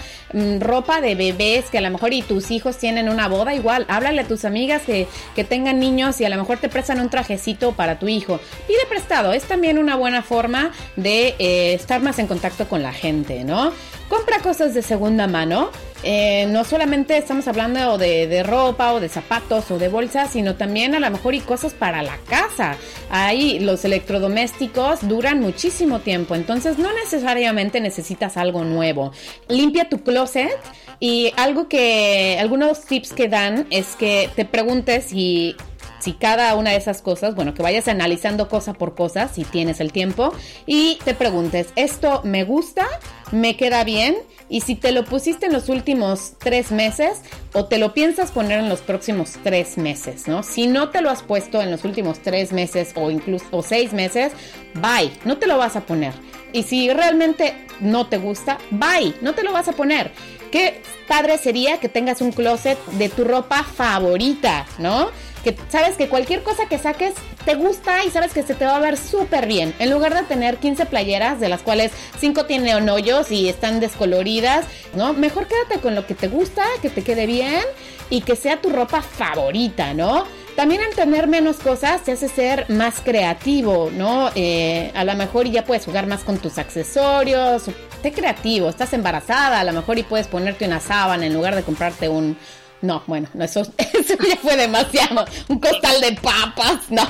ropa 0.60 1.00
de 1.00 1.14
bebés 1.14 1.66
que 1.70 1.78
a 1.78 1.80
lo 1.80 1.90
mejor 1.90 2.12
y 2.12 2.22
tus 2.22 2.50
hijos 2.50 2.76
tienen 2.76 3.08
una 3.08 3.28
boda, 3.28 3.54
igual, 3.54 3.84
háblale 3.88 4.22
a 4.22 4.28
tus 4.28 4.44
amigas 4.44 4.82
que, 4.82 5.06
que 5.34 5.44
tengan 5.44 5.80
niños 5.80 6.20
y 6.20 6.24
a 6.24 6.28
lo 6.28 6.36
mejor 6.36 6.58
te 6.58 6.68
prestan 6.68 7.00
un 7.00 7.10
trajecito 7.10 7.72
para 7.72 7.98
tu 7.98 8.08
hijo. 8.08 8.40
Pide 8.66 8.86
prestado, 8.88 9.32
es 9.32 9.44
también 9.44 9.78
una 9.78 9.96
buena 9.96 10.22
forma 10.22 10.72
de 10.96 11.34
eh, 11.38 11.74
estar 11.74 12.00
más 12.00 12.18
en 12.18 12.26
contacto 12.26 12.68
con 12.68 12.82
la 12.82 12.92
gente, 12.92 13.44
¿no? 13.44 13.72
compra 14.08 14.40
cosas 14.40 14.74
de 14.74 14.82
segunda 14.82 15.26
mano. 15.26 15.70
Eh, 16.04 16.46
no 16.50 16.64
solamente 16.64 17.16
estamos 17.16 17.48
hablando 17.48 17.98
de, 17.98 18.42
ropa 18.44 18.92
o 18.92 19.00
de 19.00 19.08
zapatos 19.08 19.70
o 19.70 19.78
de 19.78 19.88
bolsas, 19.88 20.30
sino 20.30 20.54
también 20.54 20.94
a 20.94 21.00
lo 21.00 21.10
mejor 21.10 21.34
y 21.34 21.40
cosas 21.40 21.74
para 21.74 22.02
la 22.02 22.16
casa. 22.28 22.76
Ahí 23.10 23.58
los 23.58 23.84
electrodomésticos 23.84 25.08
duran 25.08 25.40
muchísimo 25.40 25.98
tiempo, 26.00 26.34
entonces 26.34 26.78
no 26.78 26.92
necesariamente 26.92 27.80
necesitas 27.80 28.36
algo 28.36 28.64
nuevo. 28.64 29.12
Limpia 29.48 29.88
tu 29.88 30.02
closet 30.02 30.56
y 31.00 31.32
algo 31.36 31.68
que, 31.68 32.36
algunos 32.40 32.84
tips 32.84 33.12
que 33.12 33.28
dan 33.28 33.66
es 33.70 33.96
que 33.96 34.30
te 34.36 34.44
preguntes 34.44 35.06
si 35.06 35.56
si 36.00 36.12
cada 36.12 36.54
una 36.54 36.70
de 36.70 36.76
esas 36.76 37.02
cosas, 37.02 37.34
bueno, 37.34 37.54
que 37.54 37.62
vayas 37.62 37.88
analizando 37.88 38.48
cosa 38.48 38.74
por 38.74 38.94
cosa, 38.94 39.28
si 39.28 39.44
tienes 39.44 39.80
el 39.80 39.92
tiempo, 39.92 40.32
y 40.66 40.98
te 41.04 41.14
preguntes, 41.14 41.68
¿esto 41.76 42.22
me 42.24 42.44
gusta? 42.44 42.86
¿Me 43.32 43.56
queda 43.56 43.84
bien? 43.84 44.16
Y 44.48 44.62
si 44.62 44.74
te 44.74 44.92
lo 44.92 45.04
pusiste 45.04 45.46
en 45.46 45.52
los 45.52 45.68
últimos 45.68 46.32
tres 46.38 46.72
meses 46.72 47.20
o 47.52 47.66
te 47.66 47.76
lo 47.76 47.92
piensas 47.92 48.30
poner 48.30 48.60
en 48.60 48.70
los 48.70 48.80
próximos 48.80 49.34
tres 49.42 49.76
meses, 49.76 50.26
¿no? 50.26 50.42
Si 50.42 50.66
no 50.66 50.88
te 50.88 51.02
lo 51.02 51.10
has 51.10 51.22
puesto 51.22 51.60
en 51.60 51.70
los 51.70 51.84
últimos 51.84 52.20
tres 52.20 52.52
meses 52.52 52.92
o 52.94 53.10
incluso 53.10 53.44
o 53.50 53.62
seis 53.62 53.92
meses, 53.92 54.32
bye, 54.74 55.12
no 55.24 55.36
te 55.36 55.46
lo 55.46 55.58
vas 55.58 55.76
a 55.76 55.82
poner. 55.82 56.14
Y 56.52 56.62
si 56.62 56.90
realmente 56.90 57.54
no 57.80 58.06
te 58.06 58.16
gusta, 58.16 58.58
bye, 58.70 59.14
no 59.20 59.34
te 59.34 59.42
lo 59.42 59.52
vas 59.52 59.68
a 59.68 59.72
poner. 59.72 60.12
Qué 60.50 60.80
padre 61.06 61.36
sería 61.36 61.78
que 61.78 61.90
tengas 61.90 62.22
un 62.22 62.32
closet 62.32 62.78
de 62.92 63.10
tu 63.10 63.24
ropa 63.24 63.62
favorita, 63.64 64.66
¿no? 64.78 65.10
Que 65.42 65.56
sabes 65.70 65.96
que 65.96 66.08
cualquier 66.08 66.42
cosa 66.42 66.66
que 66.66 66.78
saques 66.78 67.14
te 67.44 67.54
gusta 67.54 68.04
y 68.04 68.10
sabes 68.10 68.32
que 68.32 68.42
se 68.42 68.54
te 68.54 68.64
va 68.64 68.76
a 68.76 68.80
ver 68.80 68.96
súper 68.96 69.46
bien. 69.46 69.74
En 69.78 69.90
lugar 69.90 70.14
de 70.14 70.22
tener 70.22 70.58
15 70.58 70.86
playeras, 70.86 71.40
de 71.40 71.48
las 71.48 71.62
cuales 71.62 71.92
5 72.20 72.46
tienen 72.46 72.88
hoyos 72.88 73.30
y 73.30 73.48
están 73.48 73.80
descoloridas, 73.80 74.66
¿no? 74.94 75.12
Mejor 75.12 75.46
quédate 75.46 75.80
con 75.80 75.94
lo 75.94 76.06
que 76.06 76.14
te 76.14 76.28
gusta, 76.28 76.64
que 76.82 76.90
te 76.90 77.02
quede 77.02 77.26
bien 77.26 77.62
y 78.10 78.22
que 78.22 78.36
sea 78.36 78.60
tu 78.60 78.70
ropa 78.70 79.02
favorita, 79.02 79.94
¿no? 79.94 80.24
También 80.56 80.82
al 80.82 80.94
tener 80.94 81.28
menos 81.28 81.58
cosas 81.58 82.02
te 82.02 82.10
hace 82.10 82.28
ser 82.28 82.68
más 82.68 83.00
creativo, 83.00 83.90
¿no? 83.92 84.30
Eh, 84.34 84.90
a 84.94 85.04
lo 85.04 85.14
mejor 85.14 85.46
ya 85.46 85.64
puedes 85.64 85.84
jugar 85.84 86.08
más 86.08 86.24
con 86.24 86.38
tus 86.38 86.58
accesorios. 86.58 87.62
Sé 88.02 88.12
creativo, 88.12 88.68
estás 88.68 88.92
embarazada, 88.92 89.60
a 89.60 89.64
lo 89.64 89.72
mejor 89.72 89.98
y 89.98 90.02
puedes 90.02 90.26
ponerte 90.26 90.66
una 90.66 90.80
sábana 90.80 91.26
en 91.26 91.34
lugar 91.34 91.54
de 91.54 91.62
comprarte 91.62 92.08
un, 92.08 92.36
no, 92.82 93.02
bueno, 93.06 93.28
eso, 93.40 93.60
eso 93.78 94.14
ya 94.28 94.36
fue 94.36 94.56
demasiado. 94.56 95.24
Un 95.48 95.58
costal 95.58 96.00
de 96.00 96.12
papas, 96.12 96.90
no. 96.90 97.02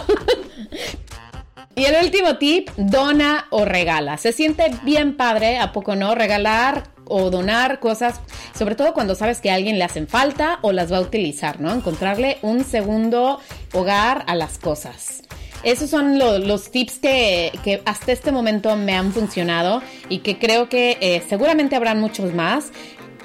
Y 1.74 1.84
el 1.84 2.04
último 2.04 2.38
tip, 2.38 2.70
dona 2.76 3.46
o 3.50 3.64
regala. 3.64 4.18
Se 4.18 4.32
siente 4.32 4.70
bien 4.82 5.16
padre, 5.16 5.58
¿a 5.58 5.72
poco 5.72 5.94
no? 5.94 6.14
Regalar 6.14 6.84
o 7.04 7.30
donar 7.30 7.80
cosas, 7.80 8.20
sobre 8.56 8.74
todo 8.74 8.92
cuando 8.94 9.14
sabes 9.14 9.40
que 9.40 9.50
a 9.50 9.54
alguien 9.54 9.78
le 9.78 9.84
hacen 9.84 10.08
falta 10.08 10.58
o 10.62 10.72
las 10.72 10.92
va 10.92 10.98
a 10.98 11.00
utilizar, 11.00 11.60
¿no? 11.60 11.72
Encontrarle 11.72 12.38
un 12.42 12.64
segundo 12.64 13.40
hogar 13.72 14.24
a 14.26 14.34
las 14.34 14.58
cosas. 14.58 15.22
Esos 15.64 15.90
son 15.90 16.18
los 16.18 16.70
tips 16.70 16.98
que, 16.98 17.82
hasta 17.84 18.12
este 18.12 18.30
momento 18.30 18.74
me 18.76 18.94
han 18.94 19.12
funcionado 19.12 19.82
y 20.08 20.18
que 20.18 20.38
creo 20.38 20.68
que 20.68 20.98
eh, 21.00 21.22
seguramente 21.28 21.74
habrán 21.74 22.00
muchos 22.00 22.32
más 22.32 22.70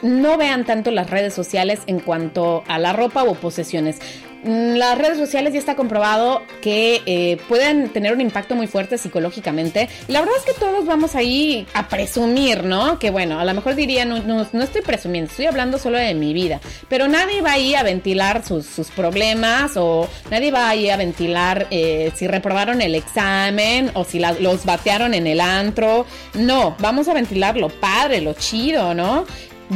no 0.04 0.38
vean 0.38 0.66
tanto 0.66 0.92
las 0.92 1.10
redes 1.10 1.34
sociales 1.34 1.80
en 1.88 2.00
cuanto 2.00 2.64
a 2.68 2.78
la 2.78 2.94
ropa 2.94 3.24
o 3.24 3.34
posesiones. 3.36 4.00
Mm, 4.44 4.76
las 4.76 4.98
redes 4.98 5.18
sociales 5.18 5.54
ya 5.54 5.60
está 5.60 5.76
comprobado 5.76 6.42
que 6.62 7.02
eh, 7.06 7.38
pueden 7.48 7.90
tener 7.90 8.14
un 8.14 8.20
impacto 8.20 8.56
muy 8.56 8.68
fuerte 8.68 8.98
psicológicamente. 8.98 9.88
La 10.10 10.20
verdad 10.20 10.36
es 10.38 10.44
que 10.44 10.60
todos 10.60 10.86
vamos 10.86 11.16
ahí 11.16 11.66
a 11.74 11.88
presumir, 11.88 12.66
¿no? 12.66 13.00
Que 13.00 13.10
bueno, 13.10 13.40
a 13.40 13.46
lo 13.46 13.54
mejor 13.54 13.76
diría, 13.76 14.04
no, 14.04 14.20
no, 14.20 14.42
estoy 14.62 14.82
presumiendo, 14.82 15.32
estoy 15.32 15.46
hablando 15.46 15.78
solo 15.78 15.98
de 15.98 16.14
mi 16.14 16.34
vida. 16.34 16.60
Pero 16.90 17.08
nadie 17.08 17.42
va 17.42 17.54
ahí 17.54 17.74
a 17.76 17.84
ventilar 17.84 18.44
sus, 18.46 18.92
problemas 18.94 19.78
o 19.78 20.10
nadie 20.30 20.52
va 20.52 20.70
ahí 20.70 20.90
a 20.90 20.98
ventilar 20.98 21.68
eh, 21.72 22.12
si 22.16 22.28
reprobaron 22.28 22.82
el 22.82 22.96
examen 22.96 23.92
o 23.94 24.04
si 24.04 24.20
los 24.20 24.66
batearon 24.66 25.14
en 25.14 25.26
el 25.26 25.40
antro. 25.40 26.06
No, 26.34 26.76
vamos 26.80 27.08
a 27.08 27.14
ventilar 27.14 27.56
lo 27.56 27.70
padre, 27.70 28.20
lo 28.20 28.34
chido, 28.34 28.94
¿no? 28.94 29.26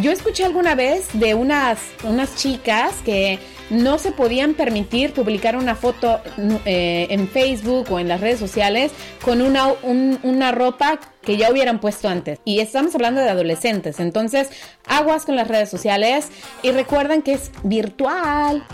Yo 0.02 0.12
escuché 0.12 0.46
alguna 0.46 0.76
vez 0.76 1.08
de 1.14 1.34
unas, 1.34 1.80
unas 2.04 2.36
chicas 2.36 2.96
que 3.04 3.40
no 3.70 3.98
se 3.98 4.12
podían 4.12 4.54
permitir 4.54 5.12
publicar 5.12 5.56
una 5.56 5.76
foto 5.76 6.22
eh, 6.66 7.08
en 7.10 7.28
Facebook 7.28 7.92
o 7.92 8.00
en 8.00 8.08
las 8.08 8.22
redes 8.22 8.40
sociales 8.40 8.92
con 9.24 9.42
una, 9.42 9.74
una 9.74 10.52
ropa 10.52 11.00
que 11.22 11.38
ya 11.38 11.52
hubieran 11.52 11.80
puesto 11.80 12.10
antes. 12.10 12.40
Y 12.46 12.60
estamos 12.60 12.94
hablando 12.96 13.22
de 13.22 13.30
adolescentes. 13.30 14.00
Entonces, 14.00 14.50
aguas 14.86 15.26
con 15.26 15.36
las 15.36 15.48
redes 15.48 15.70
sociales 15.70 16.28
y 16.62 16.72
recuerden 16.72 17.22
que 17.24 17.34
es 17.34 17.52
virtual. 17.64 18.66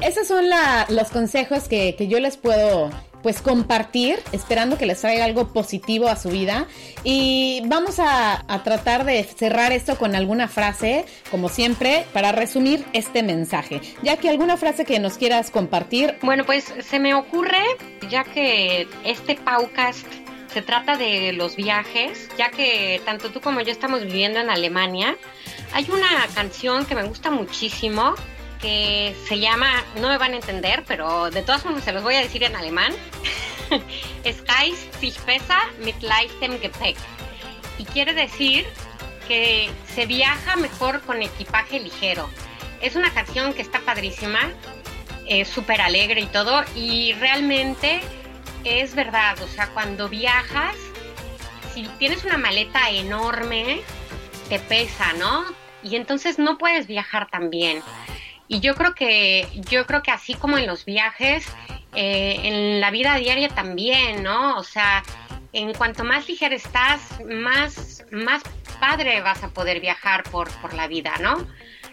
Esos 0.00 0.26
son 0.26 0.46
los 0.88 1.08
consejos 1.10 1.68
que, 1.68 1.94
que 1.96 2.08
yo 2.08 2.18
les 2.20 2.36
puedo 2.36 2.90
pues 3.22 3.42
compartir, 3.42 4.20
esperando 4.32 4.78
que 4.78 4.86
les 4.86 5.00
traiga 5.00 5.24
algo 5.24 5.48
positivo 5.48 6.08
a 6.08 6.16
su 6.16 6.30
vida. 6.30 6.66
Y 7.04 7.62
vamos 7.66 7.98
a, 7.98 8.44
tratar 8.64 9.04
de 9.04 9.22
cerrar 9.24 9.72
esto 9.72 9.96
con 9.96 10.14
alguna 10.14 10.48
frase, 10.48 11.04
como 11.30 11.48
siempre, 11.48 12.06
para 12.12 12.32
resumir 12.32 12.84
este 12.92 13.22
mensaje. 13.22 13.80
Ya 14.02 14.16
que 14.16 14.28
alguna 14.28 14.56
frase 14.56 14.84
que 14.84 14.98
nos 14.98 15.16
quieras 15.16 15.50
compartir. 15.50 16.16
Bueno, 16.22 16.44
pues 16.44 16.72
se 16.80 16.98
me 16.98 17.14
ocurre, 17.14 17.62
ya 18.10 18.24
que 18.24 18.88
este 19.04 19.36
podcast 19.36 20.06
se 20.52 20.62
trata 20.62 20.96
de 20.96 21.32
los 21.32 21.56
viajes, 21.56 22.28
ya 22.38 22.50
que 22.50 23.00
tanto 23.04 23.30
tú 23.30 23.40
como 23.40 23.60
yo 23.60 23.70
estamos 23.70 24.02
viviendo 24.02 24.40
en 24.40 24.50
Alemania, 24.50 25.16
hay 25.72 25.86
una 25.90 26.26
canción 26.34 26.86
que 26.86 26.94
me 26.94 27.04
gusta 27.04 27.30
muchísimo 27.30 28.14
que 28.58 29.16
se 29.26 29.38
llama, 29.38 29.84
no 30.00 30.08
me 30.08 30.18
van 30.18 30.32
a 30.32 30.36
entender, 30.36 30.84
pero 30.86 31.30
de 31.30 31.42
todas 31.42 31.62
formas 31.62 31.84
se 31.84 31.92
los 31.92 32.02
voy 32.02 32.16
a 32.16 32.20
decir 32.20 32.42
en 32.42 32.56
alemán. 32.56 32.92
Skies 34.24 34.88
sich 35.00 35.18
besser 35.24 35.56
mit 35.80 36.00
leichtem 36.02 36.58
Gepäck. 36.60 36.96
Y 37.78 37.84
quiere 37.84 38.12
decir 38.12 38.66
que 39.26 39.70
se 39.94 40.06
viaja 40.06 40.56
mejor 40.56 41.00
con 41.02 41.22
equipaje 41.22 41.78
ligero. 41.78 42.28
Es 42.80 42.96
una 42.96 43.12
canción 43.12 43.52
que 43.52 43.62
está 43.62 43.80
padrísima, 43.80 44.40
es 45.26 45.48
súper 45.48 45.80
alegre 45.80 46.22
y 46.22 46.26
todo, 46.26 46.64
y 46.74 47.12
realmente 47.14 48.00
es 48.64 48.94
verdad, 48.94 49.40
o 49.42 49.48
sea, 49.48 49.68
cuando 49.68 50.08
viajas, 50.08 50.76
si 51.74 51.84
tienes 51.98 52.24
una 52.24 52.38
maleta 52.38 52.90
enorme, 52.90 53.82
te 54.48 54.58
pesa, 54.58 55.12
¿no? 55.14 55.44
Y 55.82 55.96
entonces 55.96 56.38
no 56.38 56.58
puedes 56.58 56.86
viajar 56.86 57.28
tan 57.30 57.50
bien. 57.50 57.82
Y 58.48 58.60
yo 58.60 58.74
creo 58.74 58.94
que, 58.94 59.46
yo 59.68 59.86
creo 59.86 60.02
que 60.02 60.10
así 60.10 60.34
como 60.34 60.56
en 60.56 60.66
los 60.66 60.84
viajes, 60.84 61.46
eh, 61.94 62.40
en 62.44 62.80
la 62.80 62.90
vida 62.90 63.16
diaria 63.16 63.48
también, 63.50 64.22
¿no? 64.22 64.56
O 64.56 64.64
sea, 64.64 65.02
en 65.52 65.74
cuanto 65.74 66.02
más 66.02 66.28
ligero 66.28 66.54
estás, 66.54 67.00
más, 67.26 68.04
más 68.10 68.42
padre 68.80 69.20
vas 69.20 69.42
a 69.44 69.48
poder 69.48 69.80
viajar 69.80 70.22
por, 70.24 70.50
por 70.60 70.72
la 70.74 70.86
vida, 70.88 71.14
¿no? 71.20 71.46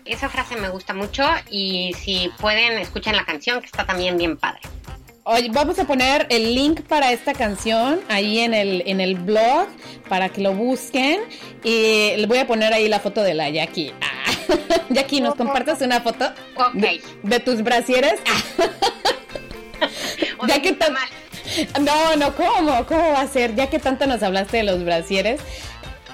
Esa 0.06 0.30
frase 0.30 0.56
me 0.56 0.70
gusta 0.70 0.94
mucho 0.94 1.24
y 1.50 1.94
si 1.98 2.32
pueden, 2.40 2.78
escuchen 2.78 3.16
la 3.16 3.26
canción 3.26 3.60
que 3.60 3.66
está 3.66 3.86
también 3.86 4.18
bien 4.18 4.38
padre. 4.38 4.62
Oye, 5.24 5.50
vamos 5.52 5.80
a 5.80 5.86
poner 5.86 6.28
el 6.30 6.54
link 6.54 6.82
para 6.82 7.12
esta 7.12 7.34
canción 7.34 8.00
ahí 8.10 8.40
en 8.40 8.54
el, 8.54 8.84
en 8.86 9.02
el 9.02 9.16
blog 9.16 9.68
para 10.08 10.30
que 10.30 10.40
lo 10.40 10.54
busquen. 10.54 11.22
Y 11.64 12.16
le 12.16 12.28
voy 12.28 12.38
a 12.38 12.46
poner 12.46 12.72
ahí 12.72 12.88
la 12.88 13.00
foto 13.00 13.24
de 13.24 13.34
la 13.34 13.50
Jackie. 13.50 13.92
Ah. 14.02 14.25
Jackie, 14.90 15.22
¿nos 15.22 15.36
compartes 15.36 15.82
una 15.82 16.02
foto 16.02 16.26
Ok. 16.56 17.02
de, 17.24 17.40
tus 17.40 17.62
brasieres? 17.64 18.16
O 20.38 20.48
ya 20.48 20.62
que 20.62 20.74
tan-. 20.74 20.94
No, 21.82 22.16
no, 22.16 22.36
¿cómo? 22.36 22.86
¿Cómo 22.86 23.12
va 23.12 23.22
a 23.22 23.28
ser? 23.28 23.56
Ya 23.56 23.70
que 23.70 23.80
tanto 23.80 24.08
nos 24.08 24.24
hablaste 24.24 24.58
de 24.58 24.64
los 24.64 24.84
brasieres. 24.84 25.40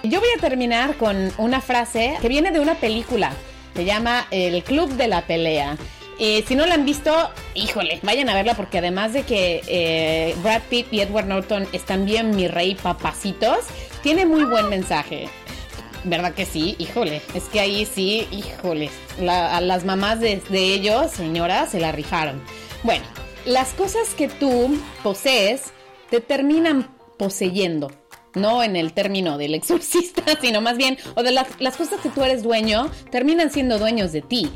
Yo 0.04 0.20
voy 0.20 0.30
a 0.36 0.42
terminar 0.42 0.96
con 0.98 1.32
una 1.38 1.62
frase 1.62 2.18
que 2.22 2.28
viene 2.28 2.52
de 2.52 2.60
una 2.60 2.76
película. 2.76 3.34
Se 3.76 3.86
llama 3.86 4.28
El 4.32 4.64
Club 4.64 4.90
de 4.94 5.08
la 5.08 5.22
Pelea. 5.22 5.78
Eh, 6.20 6.44
si 6.48 6.56
no 6.56 6.66
la 6.68 6.76
han 6.76 6.86
visto, 6.86 7.32
híjole, 7.56 8.00
vayan 8.04 8.30
a 8.30 8.36
verla 8.36 8.54
porque 8.54 8.78
además 8.78 9.14
de 9.14 9.24
que 9.24 9.64
eh, 9.68 10.36
Brad 10.44 10.62
Pitt 10.70 10.88
y 10.92 11.00
Edward 11.02 11.26
Norton 11.26 11.68
están 11.74 12.06
bien 12.06 12.36
mi 12.36 12.48
rey 12.48 12.76
papacitos, 12.76 13.60
tiene 14.04 14.26
muy 14.26 14.44
buen 14.44 14.70
mensaje. 14.70 15.30
¿Verdad 16.04 16.34
que 16.34 16.46
sí? 16.46 16.76
Híjole, 16.80 17.22
es 17.36 17.44
que 17.46 17.60
ahí 17.60 17.86
sí, 17.86 18.28
híjole, 18.32 18.90
a 19.28 19.62
las 19.62 19.86
mamás 19.86 20.20
de, 20.20 20.42
ellos, 20.52 21.12
señoras, 21.12 21.72
se 21.72 21.80
la 21.80 21.92
rifaron. 21.92 22.42
Bueno, 22.84 23.04
las 23.46 23.70
cosas 23.74 24.14
que 24.16 24.28
tú 24.28 24.78
posees 25.04 25.74
te 26.10 26.20
terminan 26.20 26.90
poseyendo. 27.18 27.92
No 28.34 28.64
en 28.64 28.78
el 28.78 28.94
término 28.94 29.38
del 29.38 29.54
exorcista, 29.54 30.24
sino 30.42 30.62
más 30.62 30.78
bien, 30.78 30.98
o 31.16 31.24
de 31.24 31.32
las, 31.32 31.48
las 31.60 31.78
cosas 31.78 32.00
que 32.02 32.10
tú 32.10 32.24
eres 32.24 32.44
dueño, 32.44 32.90
terminan 33.12 33.52
siendo 33.52 33.78
dueños 33.78 34.12
de 34.12 34.22
ti. 34.22 34.50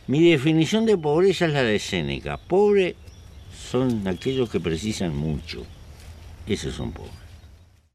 Mi 0.08 0.28
definición 0.28 0.86
de 0.86 0.98
pobreza 0.98 1.46
es 1.46 1.52
la 1.52 1.62
de 1.62 1.78
Séneca. 1.78 2.36
Pobre 2.36 2.96
son 3.78 4.06
aquellos 4.08 4.50
que 4.50 4.60
precisan 4.60 5.16
mucho. 5.16 5.64
Esos 6.46 6.74
son 6.74 6.92
pobres. 6.92 7.15